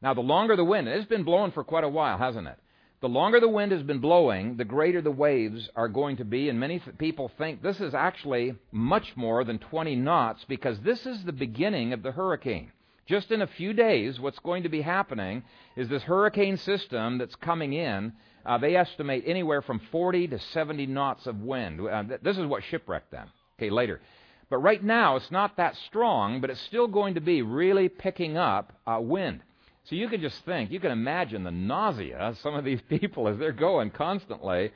[0.03, 2.59] Now, the longer the wind, it's been blowing for quite a while, hasn't it?
[3.01, 6.51] The longer the wind has been blowing, the greater the waves are going to be,
[6.51, 11.07] and many th- people think this is actually much more than 20 knots because this
[11.07, 12.73] is the beginning of the hurricane.
[13.07, 15.45] Just in a few days, what's going to be happening
[15.77, 18.13] is this hurricane system that's coming in
[18.45, 21.81] uh, they estimate anywhere from 40 to 70 knots of wind.
[21.81, 23.29] Uh, th- this is what shipwrecked them.
[23.59, 24.01] Okay, later.
[24.49, 28.37] But right now, it's not that strong, but it's still going to be really picking
[28.37, 29.43] up uh, wind.
[29.85, 33.39] So you can just think, you can imagine the nausea some of these people as
[33.39, 34.73] they're going constantly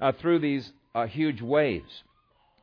[0.00, 2.02] uh, through these uh, huge waves.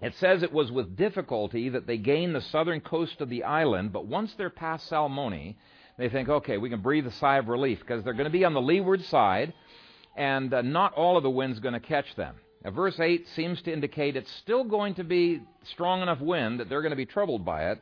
[0.01, 3.93] It says it was with difficulty that they gained the southern coast of the island,
[3.93, 5.55] but once they're past Salmone,
[5.97, 8.43] they think, okay, we can breathe a sigh of relief because they're going to be
[8.43, 9.53] on the leeward side
[10.15, 12.35] and uh, not all of the wind's going to catch them.
[12.63, 16.69] Now, verse 8 seems to indicate it's still going to be strong enough wind that
[16.69, 17.81] they're going to be troubled by it.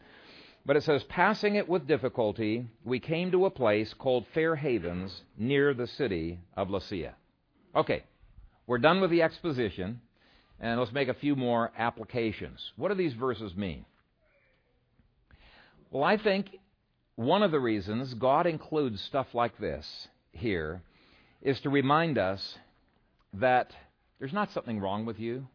[0.66, 5.22] But it says, passing it with difficulty, we came to a place called Fair Havens
[5.38, 7.14] near the city of Lasea.
[7.76, 8.04] Okay,
[8.68, 10.02] we're done with the exposition,
[10.60, 12.74] and let's make a few more applications.
[12.76, 13.86] What do these verses mean?
[15.90, 16.58] Well, I think
[17.16, 20.82] one of the reasons God includes stuff like this here
[21.42, 22.58] is to remind us
[23.34, 23.72] that
[24.20, 25.48] there's not something wrong with you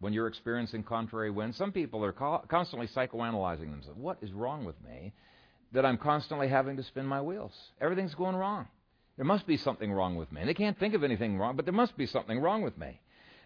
[0.00, 1.56] when you're experiencing contrary winds.
[1.56, 3.98] Some people are co- constantly psychoanalyzing themselves.
[3.98, 5.12] What is wrong with me
[5.72, 7.52] that I'm constantly having to spin my wheels?
[7.80, 8.68] Everything's going wrong.
[9.16, 10.40] There must be something wrong with me.
[10.40, 13.00] And they can't think of anything wrong, but there must be something wrong with me.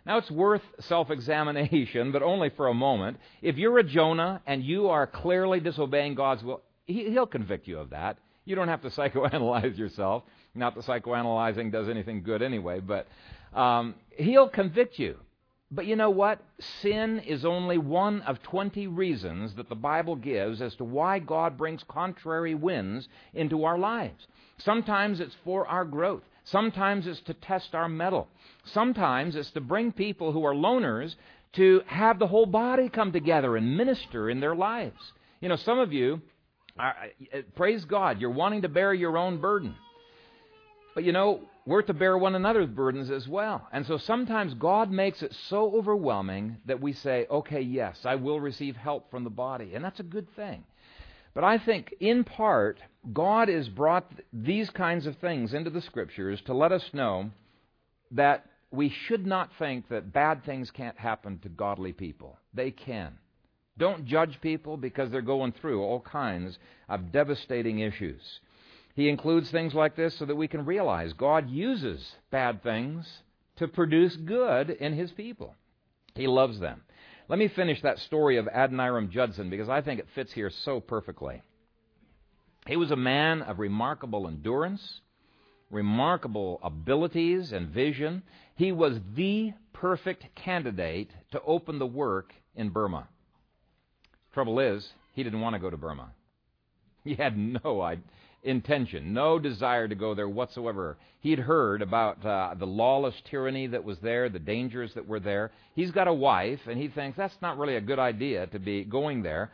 [0.07, 3.19] Now, it's worth self examination, but only for a moment.
[3.43, 7.79] If you're a Jonah and you are clearly disobeying God's will, he, He'll convict you
[7.79, 8.17] of that.
[8.45, 10.23] You don't have to psychoanalyze yourself.
[10.59, 13.07] Not that psychoanalyzing does anything good anyway, but
[13.55, 15.17] um, he'll convict you.
[15.71, 16.41] But you know what?
[16.81, 21.59] Sin is only one of 20 reasons that the Bible gives as to why God
[21.59, 24.27] brings contrary winds into our lives.
[24.59, 26.23] Sometimes it's for our growth.
[26.45, 28.29] Sometimes it's to test our mettle.
[28.65, 31.15] Sometimes it's to bring people who are loners
[31.53, 35.13] to have the whole body come together and minister in their lives.
[35.41, 36.23] You know, some of you,
[36.79, 36.95] are,
[37.35, 39.75] uh, praise God, you're wanting to bear your own burden.
[40.99, 43.69] But you know, we're to bear one another's burdens as well.
[43.71, 48.41] And so sometimes God makes it so overwhelming that we say, okay, yes, I will
[48.41, 49.77] receive help from the body.
[49.77, 50.65] And that's a good thing.
[51.37, 52.81] But I think, in part,
[53.13, 57.31] God has brought these kinds of things into the Scriptures to let us know
[58.11, 62.41] that we should not think that bad things can't happen to godly people.
[62.53, 63.13] They can.
[63.79, 68.41] Don't judge people because they're going through all kinds of devastating issues.
[68.99, 73.07] He includes things like this so that we can realize God uses bad things
[73.59, 75.55] to produce good in His people.
[76.17, 76.83] He loves them.
[77.29, 80.81] Let me finish that story of Adoniram Judson because I think it fits here so
[80.81, 81.43] perfectly.
[82.67, 85.01] He was a man of remarkable endurance,
[85.71, 88.25] remarkable abilities and vision.
[88.57, 93.07] He was the perfect candidate to open the work in Burma.
[94.35, 96.11] Trouble is, he didn't want to go to Burma.
[97.05, 97.81] He had no
[98.43, 100.97] intention, no desire to go there whatsoever.
[101.21, 105.51] He'd heard about uh, the lawless tyranny that was there, the dangers that were there.
[105.75, 108.85] He's got a wife, and he thinks that's not really a good idea to be
[108.85, 109.51] going there.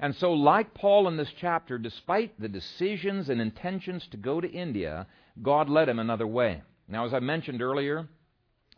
[0.00, 4.50] And so, like Paul in this chapter, despite the decisions and intentions to go to
[4.50, 5.06] India,
[5.42, 6.62] God led him another way.
[6.86, 8.08] Now, as I mentioned earlier,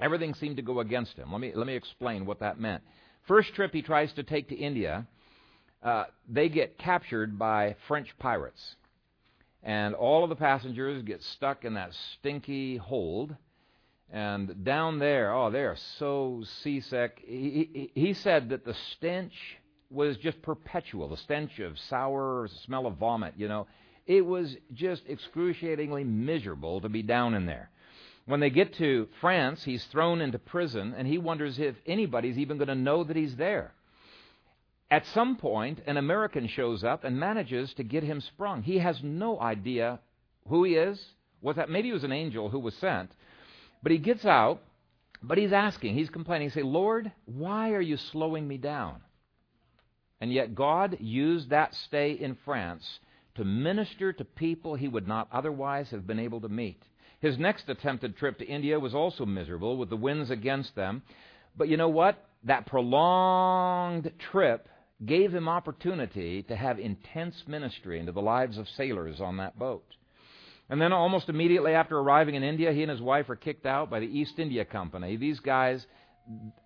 [0.01, 1.31] everything seemed to go against him.
[1.31, 2.83] Let me, let me explain what that meant.
[3.29, 5.07] First trip he tries to take to India,
[5.83, 8.77] uh, they get captured by French pirates.
[9.63, 13.37] And all of the passengers get stuck in that stinky hold.
[14.13, 17.23] And down there, oh, they are so seasick.
[17.25, 19.35] He, he, he said that the stench
[19.91, 21.09] was just perpetual.
[21.09, 23.67] The stench of sour, smell of vomit, you know.
[24.07, 27.71] It was just excruciatingly miserable to be down in there.
[28.27, 32.59] When they get to France, he's thrown into prison, and he wonders if anybody's even
[32.59, 33.75] going to know that he's there.
[34.91, 38.63] At some point, an American shows up and manages to get him sprung.
[38.63, 40.01] He has no idea
[40.49, 41.01] who he is.
[41.43, 43.11] Was that maybe he was an angel who was sent,
[43.83, 44.61] but he gets out.
[45.23, 46.49] But he's asking, he's complaining.
[46.49, 49.03] He say, Lord, why are you slowing me down?
[50.21, 53.01] And yet God used that stay in France
[53.35, 56.83] to minister to people he would not otherwise have been able to meet.
[57.21, 61.03] His next attempted trip to India was also miserable with the winds against them.
[61.57, 62.23] But you know what?
[62.45, 64.69] That prolonged trip
[65.05, 69.85] gave him opportunity to have intense ministry into the lives of sailors on that boat.
[70.69, 73.91] And then almost immediately after arriving in India, he and his wife are kicked out
[73.91, 75.17] by the East India Company.
[75.17, 75.85] These guys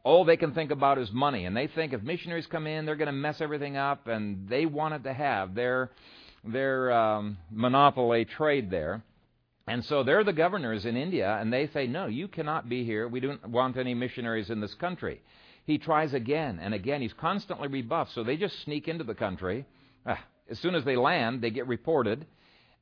[0.02, 2.96] all they can think about is money, and they think if missionaries come in, they're
[2.96, 5.90] going to mess everything up, and they wanted to have their
[6.44, 9.02] their um, monopoly trade there.
[9.66, 13.08] And so they're the governors in India, and they say, no, you cannot be here.
[13.08, 15.22] We don't want any missionaries in this country.
[15.64, 17.00] He tries again and again.
[17.00, 18.12] He's constantly rebuffed.
[18.14, 19.64] So they just sneak into the country.
[20.06, 22.26] Ah, as soon as they land, they get reported,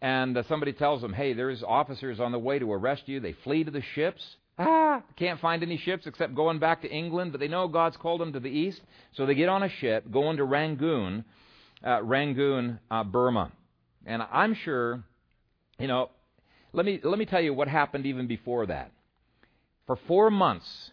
[0.01, 3.21] and uh, somebody tells them, hey, there's officers on the way to arrest you.
[3.21, 4.37] They flee to the ships.
[4.59, 8.21] Ah, can't find any ships except going back to England, but they know God's called
[8.21, 8.81] them to the east,
[9.13, 11.25] so they get on a ship, going to Rangoon,
[11.87, 13.53] uh, Rangoon, uh, Burma.
[14.05, 15.05] And I'm sure,
[15.79, 16.11] you know,
[16.73, 18.91] let me let me tell you what happened even before that.
[19.87, 20.92] For four months,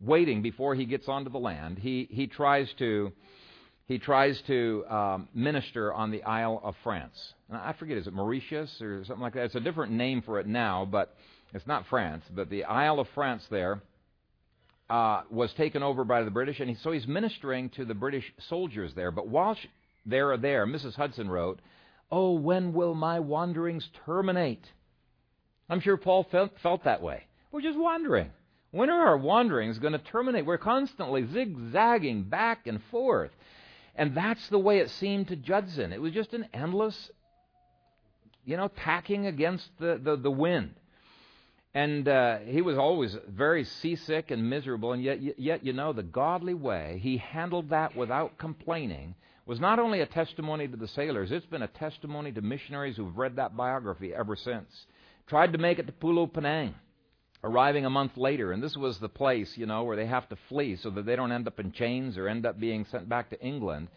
[0.00, 3.12] waiting before he gets onto the land, he he tries to
[3.86, 7.34] he tries to um, minister on the Isle of France.
[7.52, 9.44] I forget, is it Mauritius or something like that?
[9.44, 11.14] It's a different name for it now, but
[11.54, 13.80] it's not France, but the Isle of France there
[14.90, 18.24] uh, was taken over by the British, and he, so he's ministering to the British
[18.48, 19.12] soldiers there.
[19.12, 19.56] But while
[20.04, 20.96] they're there, Mrs.
[20.96, 21.60] Judson wrote,
[22.10, 24.64] Oh, when will my wanderings terminate?
[25.68, 27.24] I'm sure Paul felt, felt that way.
[27.50, 28.30] We're just wandering.
[28.70, 30.44] When are our wanderings going to terminate?
[30.44, 33.30] We're constantly zigzagging back and forth.
[33.94, 35.92] And that's the way it seemed to Judson.
[35.92, 37.10] It was just an endless,
[38.44, 40.74] you know, tacking against the, the, the wind.
[41.72, 46.02] And uh, he was always very seasick and miserable, and yet, yet, you know, the
[46.02, 49.14] godly way he handled that without complaining
[49.44, 53.16] was not only a testimony to the sailors, it's been a testimony to missionaries who've
[53.16, 54.86] read that biography ever since.
[55.26, 56.74] Tried to make it to Pulo Penang,
[57.44, 60.36] arriving a month later, and this was the place, you know, where they have to
[60.48, 63.30] flee so that they don't end up in chains or end up being sent back
[63.30, 63.88] to England.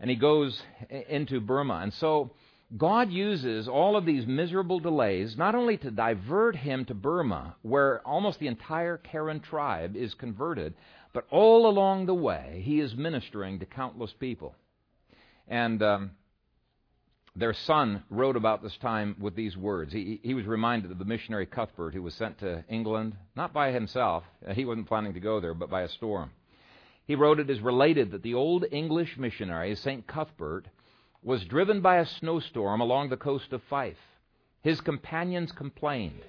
[0.00, 0.60] And he goes
[1.08, 1.80] into Burma.
[1.82, 2.32] And so
[2.76, 8.00] God uses all of these miserable delays not only to divert him to Burma, where
[8.06, 10.74] almost the entire Karen tribe is converted,
[11.12, 14.56] but all along the way, he is ministering to countless people.
[15.46, 16.10] And um,
[17.36, 19.92] their son wrote about this time with these words.
[19.92, 23.72] He, he was reminded of the missionary Cuthbert who was sent to England, not by
[23.72, 24.22] himself,
[24.52, 26.30] he wasn't planning to go there, but by a storm.
[27.06, 30.06] He wrote, It is related that the old English missionary, St.
[30.06, 30.66] Cuthbert,
[31.22, 33.98] was driven by a snowstorm along the coast of Fife.
[34.62, 36.22] His companions complained.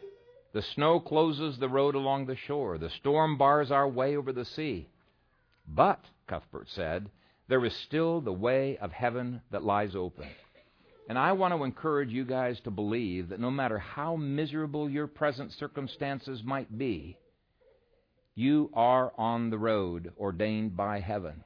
[0.53, 2.77] The snow closes the road along the shore.
[2.77, 4.89] The storm bars our way over the sea.
[5.67, 7.09] But, Cuthbert said,
[7.47, 10.27] there is still the way of heaven that lies open.
[11.07, 15.07] And I want to encourage you guys to believe that no matter how miserable your
[15.07, 17.17] present circumstances might be,
[18.33, 21.43] you are on the road ordained by heaven.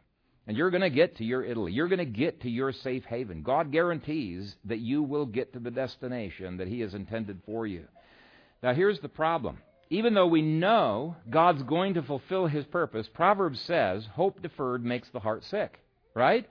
[0.47, 1.73] And you're going to get to your Italy.
[1.73, 3.43] You're going to get to your safe haven.
[3.43, 7.85] God guarantees that you will get to the destination that He has intended for you.
[8.63, 9.59] Now, here's the problem.
[9.91, 15.09] Even though we know God's going to fulfill His purpose, Proverbs says, hope deferred makes
[15.09, 15.79] the heart sick.
[16.15, 16.49] Right?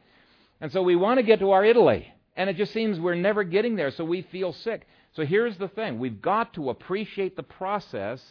[0.61, 2.13] And so we want to get to our Italy.
[2.39, 4.87] And it just seems we're never getting there, so we feel sick.
[5.15, 8.23] So here's the thing we've got to appreciate the process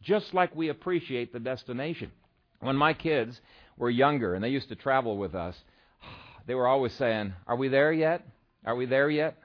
[0.00, 2.12] just like we appreciate the destination.
[2.60, 3.40] When my kids
[3.76, 5.56] were younger and they used to travel with us,
[6.46, 8.24] they were always saying, Are we there yet?
[8.64, 9.36] Are we there yet?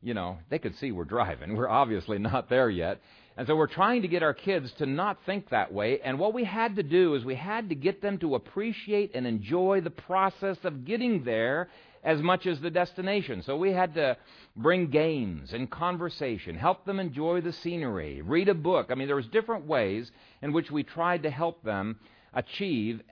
[0.00, 1.56] You know, they could see we're driving.
[1.56, 3.00] We're obviously not there yet.
[3.36, 6.00] And so we're trying to get our kids to not think that way.
[6.00, 9.26] And what we had to do is we had to get them to appreciate and
[9.26, 11.68] enjoy the process of getting there
[12.06, 13.42] as much as the destination.
[13.42, 14.16] So we had to
[14.54, 18.86] bring games and conversation, help them enjoy the scenery, read a book.
[18.90, 21.98] I mean, there was different ways in which we tried to help them
[22.32, 23.02] achieve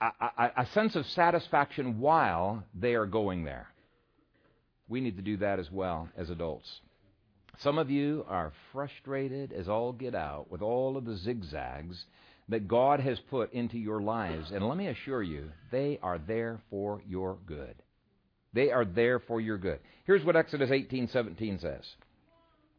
[0.00, 3.66] a, a, a sense of satisfaction while they are going there.
[4.88, 6.80] We need to do that as well as adults.
[7.58, 12.04] Some of you are frustrated as all get out with all of the zigzags
[12.48, 14.52] that God has put into your lives.
[14.52, 17.74] And let me assure you, they are there for your good.
[18.52, 19.80] They are there for your good.
[20.04, 21.84] Here's what Exodus 18:17 says.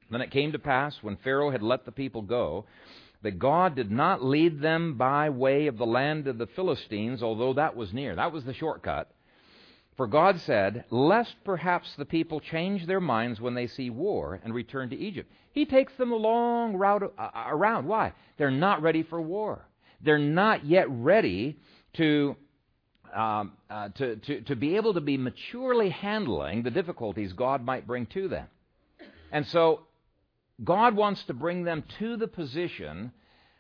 [0.10, 2.66] Then it came to pass when Pharaoh had let the people go
[3.24, 7.54] that God did not lead them by way of the land of the Philistines, although
[7.54, 8.16] that was near.
[8.16, 9.12] That was the shortcut.
[9.98, 14.54] For God said, Lest perhaps the people change their minds when they see war and
[14.54, 15.32] return to Egypt.
[15.52, 17.88] He takes them a long route uh, uh, around.
[17.88, 18.14] Why?
[18.38, 19.68] They're not ready for war.
[20.02, 21.58] They're not yet ready
[21.94, 22.36] to,
[23.14, 27.88] um, uh, to, to, to be able to be maturely handling the difficulties God might
[27.88, 28.48] bring to them.
[29.32, 29.82] And so
[30.64, 33.12] God wants to bring them to the position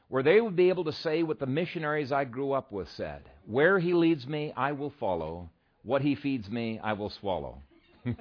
[0.10, 3.24] where they would be able to say what the missionaries I grew up with said
[3.46, 5.50] Where He leads me, I will follow
[5.88, 7.62] what he feeds me, I will swallow.
[8.06, 8.14] you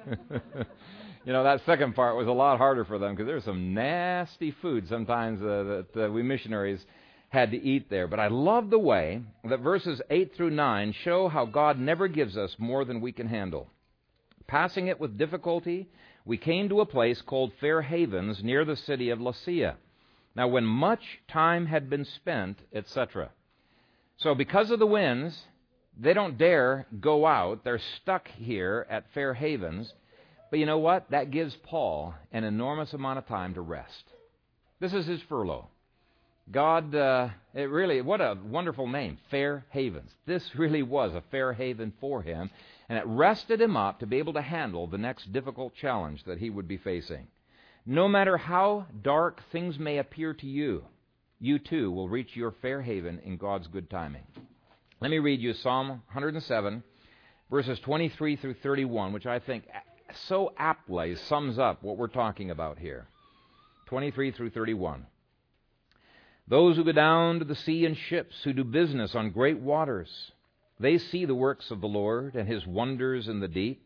[1.25, 4.87] know, that second part was a lot harder for them because there's some nasty food
[4.87, 6.83] sometimes uh, that uh, we missionaries
[7.29, 8.07] had to eat there.
[8.07, 12.37] But I love the way that verses 8 through 9 show how God never gives
[12.37, 13.69] us more than we can handle.
[14.47, 15.89] Passing it with difficulty,
[16.25, 19.75] we came to a place called Fair Havens near the city of Lasea.
[20.35, 23.31] Now, when much time had been spent, etc.
[24.17, 25.37] So, because of the winds,
[25.99, 27.63] they don't dare go out.
[27.63, 29.93] They're stuck here at Fair Havens.
[30.49, 31.09] But you know what?
[31.09, 34.03] That gives Paul an enormous amount of time to rest.
[34.79, 35.67] This is his furlough.
[36.49, 40.11] God, uh, it really, what a wonderful name, Fair Havens.
[40.25, 42.49] This really was a fair haven for him,
[42.87, 46.39] and it rested him up to be able to handle the next difficult challenge that
[46.39, 47.27] he would be facing.
[47.85, 50.85] No matter how dark things may appear to you,
[51.39, 54.23] you too will reach your fair haven in God's good timing.
[55.01, 56.83] Let me read you Psalm 107,
[57.51, 59.65] verses 23 through 31, which I think
[60.13, 63.07] so aptly sums up what we're talking about here.
[63.87, 65.05] 23 through 31.
[66.47, 70.31] Those who go down to the sea in ships, who do business on great waters,
[70.79, 73.85] they see the works of the Lord and his wonders in the deep.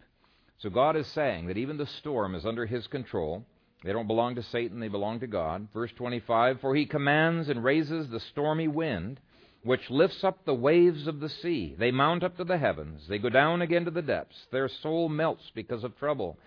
[0.60, 3.46] So God is saying that even the storm is under his control.
[3.84, 5.70] They don't belong to Satan, they belong to God.
[5.74, 9.20] Verse 25 For he commands and raises the stormy wind
[9.64, 11.76] which lifts up the waves of the sea.
[11.78, 13.08] They mount up to the heavens.
[13.08, 14.48] They go down again to the depths.
[14.52, 16.38] Their soul melts because of trouble.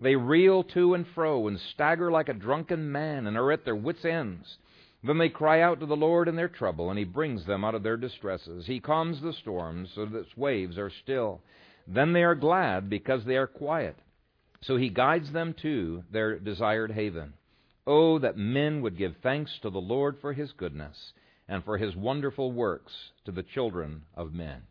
[0.00, 3.76] They reel to and fro and stagger like a drunken man and are at their
[3.76, 4.58] wits' ends.
[5.04, 7.74] Then they cry out to the Lord in their trouble, and He brings them out
[7.74, 8.66] of their distresses.
[8.66, 11.40] He calms the storms so that its waves are still.
[11.86, 13.96] Then they are glad because they are quiet.
[14.62, 17.34] So He guides them to their desired haven.
[17.86, 21.12] Oh, that men would give thanks to the Lord for His goodness
[21.48, 22.92] and for his wonderful works
[23.24, 24.62] to the children of men.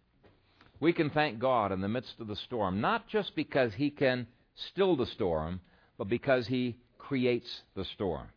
[0.80, 4.28] We can thank God in the midst of the storm, not just because he can
[4.72, 5.62] still the storm,
[5.98, 8.28] but because he creates the storm.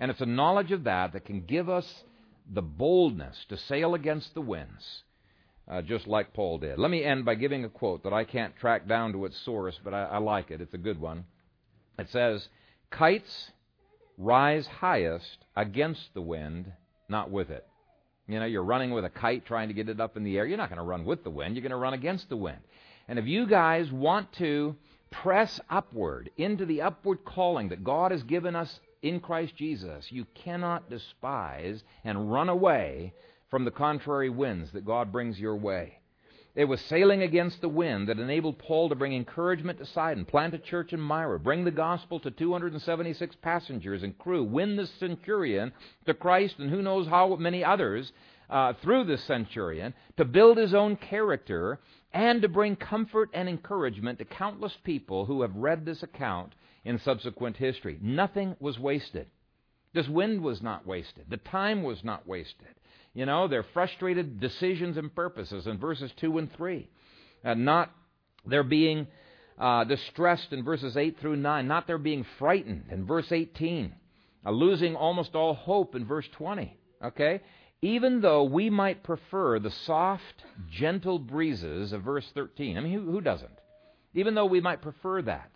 [0.00, 2.04] And it's a knowledge of that that can give us
[2.52, 5.02] the boldness to sail against the winds,
[5.70, 6.78] uh, just like Paul did.
[6.78, 9.78] Let me end by giving a quote that I can't track down to its source,
[9.82, 10.60] but I, I like it.
[10.60, 11.24] It's a good one.
[11.98, 12.48] It says,
[12.90, 13.52] Kites
[14.18, 16.72] rise highest against the wind,
[17.08, 17.66] not with it.
[18.26, 20.46] You know, you're running with a kite trying to get it up in the air.
[20.46, 22.60] You're not going to run with the wind, you're going to run against the wind.
[23.06, 24.76] And if you guys want to
[25.10, 30.26] press upward into the upward calling that God has given us in Christ Jesus, you
[30.34, 33.12] cannot despise and run away
[33.50, 35.98] from the contrary winds that God brings your way.
[36.54, 40.54] It was sailing against the wind that enabled Paul to bring encouragement to Sidon, plant
[40.54, 45.72] a church in Myra, bring the gospel to 276 passengers and crew, win the centurion
[46.06, 48.10] to Christ, and who knows how many others
[48.48, 51.78] uh, through the centurion, to build his own character,
[52.12, 56.54] and to bring comfort and encouragement to countless people who have read this account
[56.84, 57.98] in subsequent history.
[58.00, 59.26] Nothing was wasted.
[59.92, 61.24] This wind was not wasted.
[61.28, 62.74] The time was not wasted.
[63.14, 66.88] You know, their frustrated decisions and purposes in verses 2 and 3.
[67.44, 67.92] Uh, not
[68.44, 69.06] there being
[69.58, 73.94] uh, distressed in verses 8 through 9, not their being frightened in verse 18,
[74.44, 76.76] uh, losing almost all hope in verse 20.
[77.04, 77.40] Okay?
[77.80, 82.76] Even though we might prefer the soft, gentle breezes of verse 13.
[82.76, 83.58] I mean, who, who doesn't?
[84.14, 85.50] Even though we might prefer that,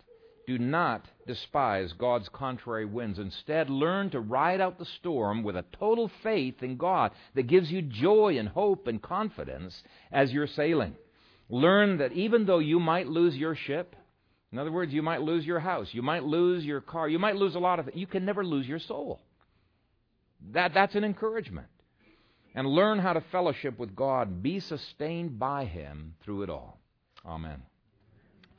[0.47, 3.19] do not despise God's contrary winds.
[3.19, 7.69] Instead, learn to ride out the storm with a total faith in God that gives
[7.69, 10.95] you joy and hope and confidence as you're sailing.
[11.47, 13.95] Learn that even though you might lose your ship,
[14.51, 17.35] in other words, you might lose your house, you might lose your car, you might
[17.35, 19.21] lose a lot of things, you can never lose your soul.
[20.53, 21.67] That, that's an encouragement.
[22.55, 26.79] And learn how to fellowship with God, be sustained by Him through it all.
[27.23, 27.61] Amen.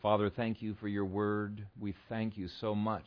[0.03, 1.67] Father, thank you for your word.
[1.79, 3.05] We thank you so much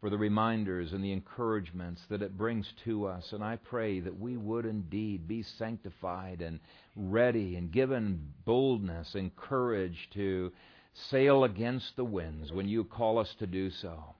[0.00, 3.32] for the reminders and the encouragements that it brings to us.
[3.32, 6.60] And I pray that we would indeed be sanctified and
[6.94, 10.52] ready and given boldness and courage to
[10.92, 14.14] sail against the winds when you call us to do so.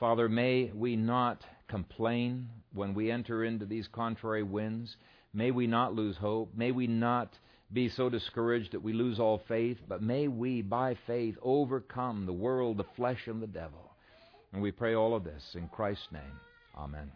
[0.00, 4.96] Father, may we not complain when we enter into these contrary winds.
[5.32, 6.50] May we not lose hope.
[6.56, 7.38] May we not
[7.72, 12.32] be so discouraged that we lose all faith, but may we, by faith, overcome the
[12.32, 13.92] world, the flesh, and the devil.
[14.52, 16.40] And we pray all of this in Christ's name.
[16.76, 17.10] Amen.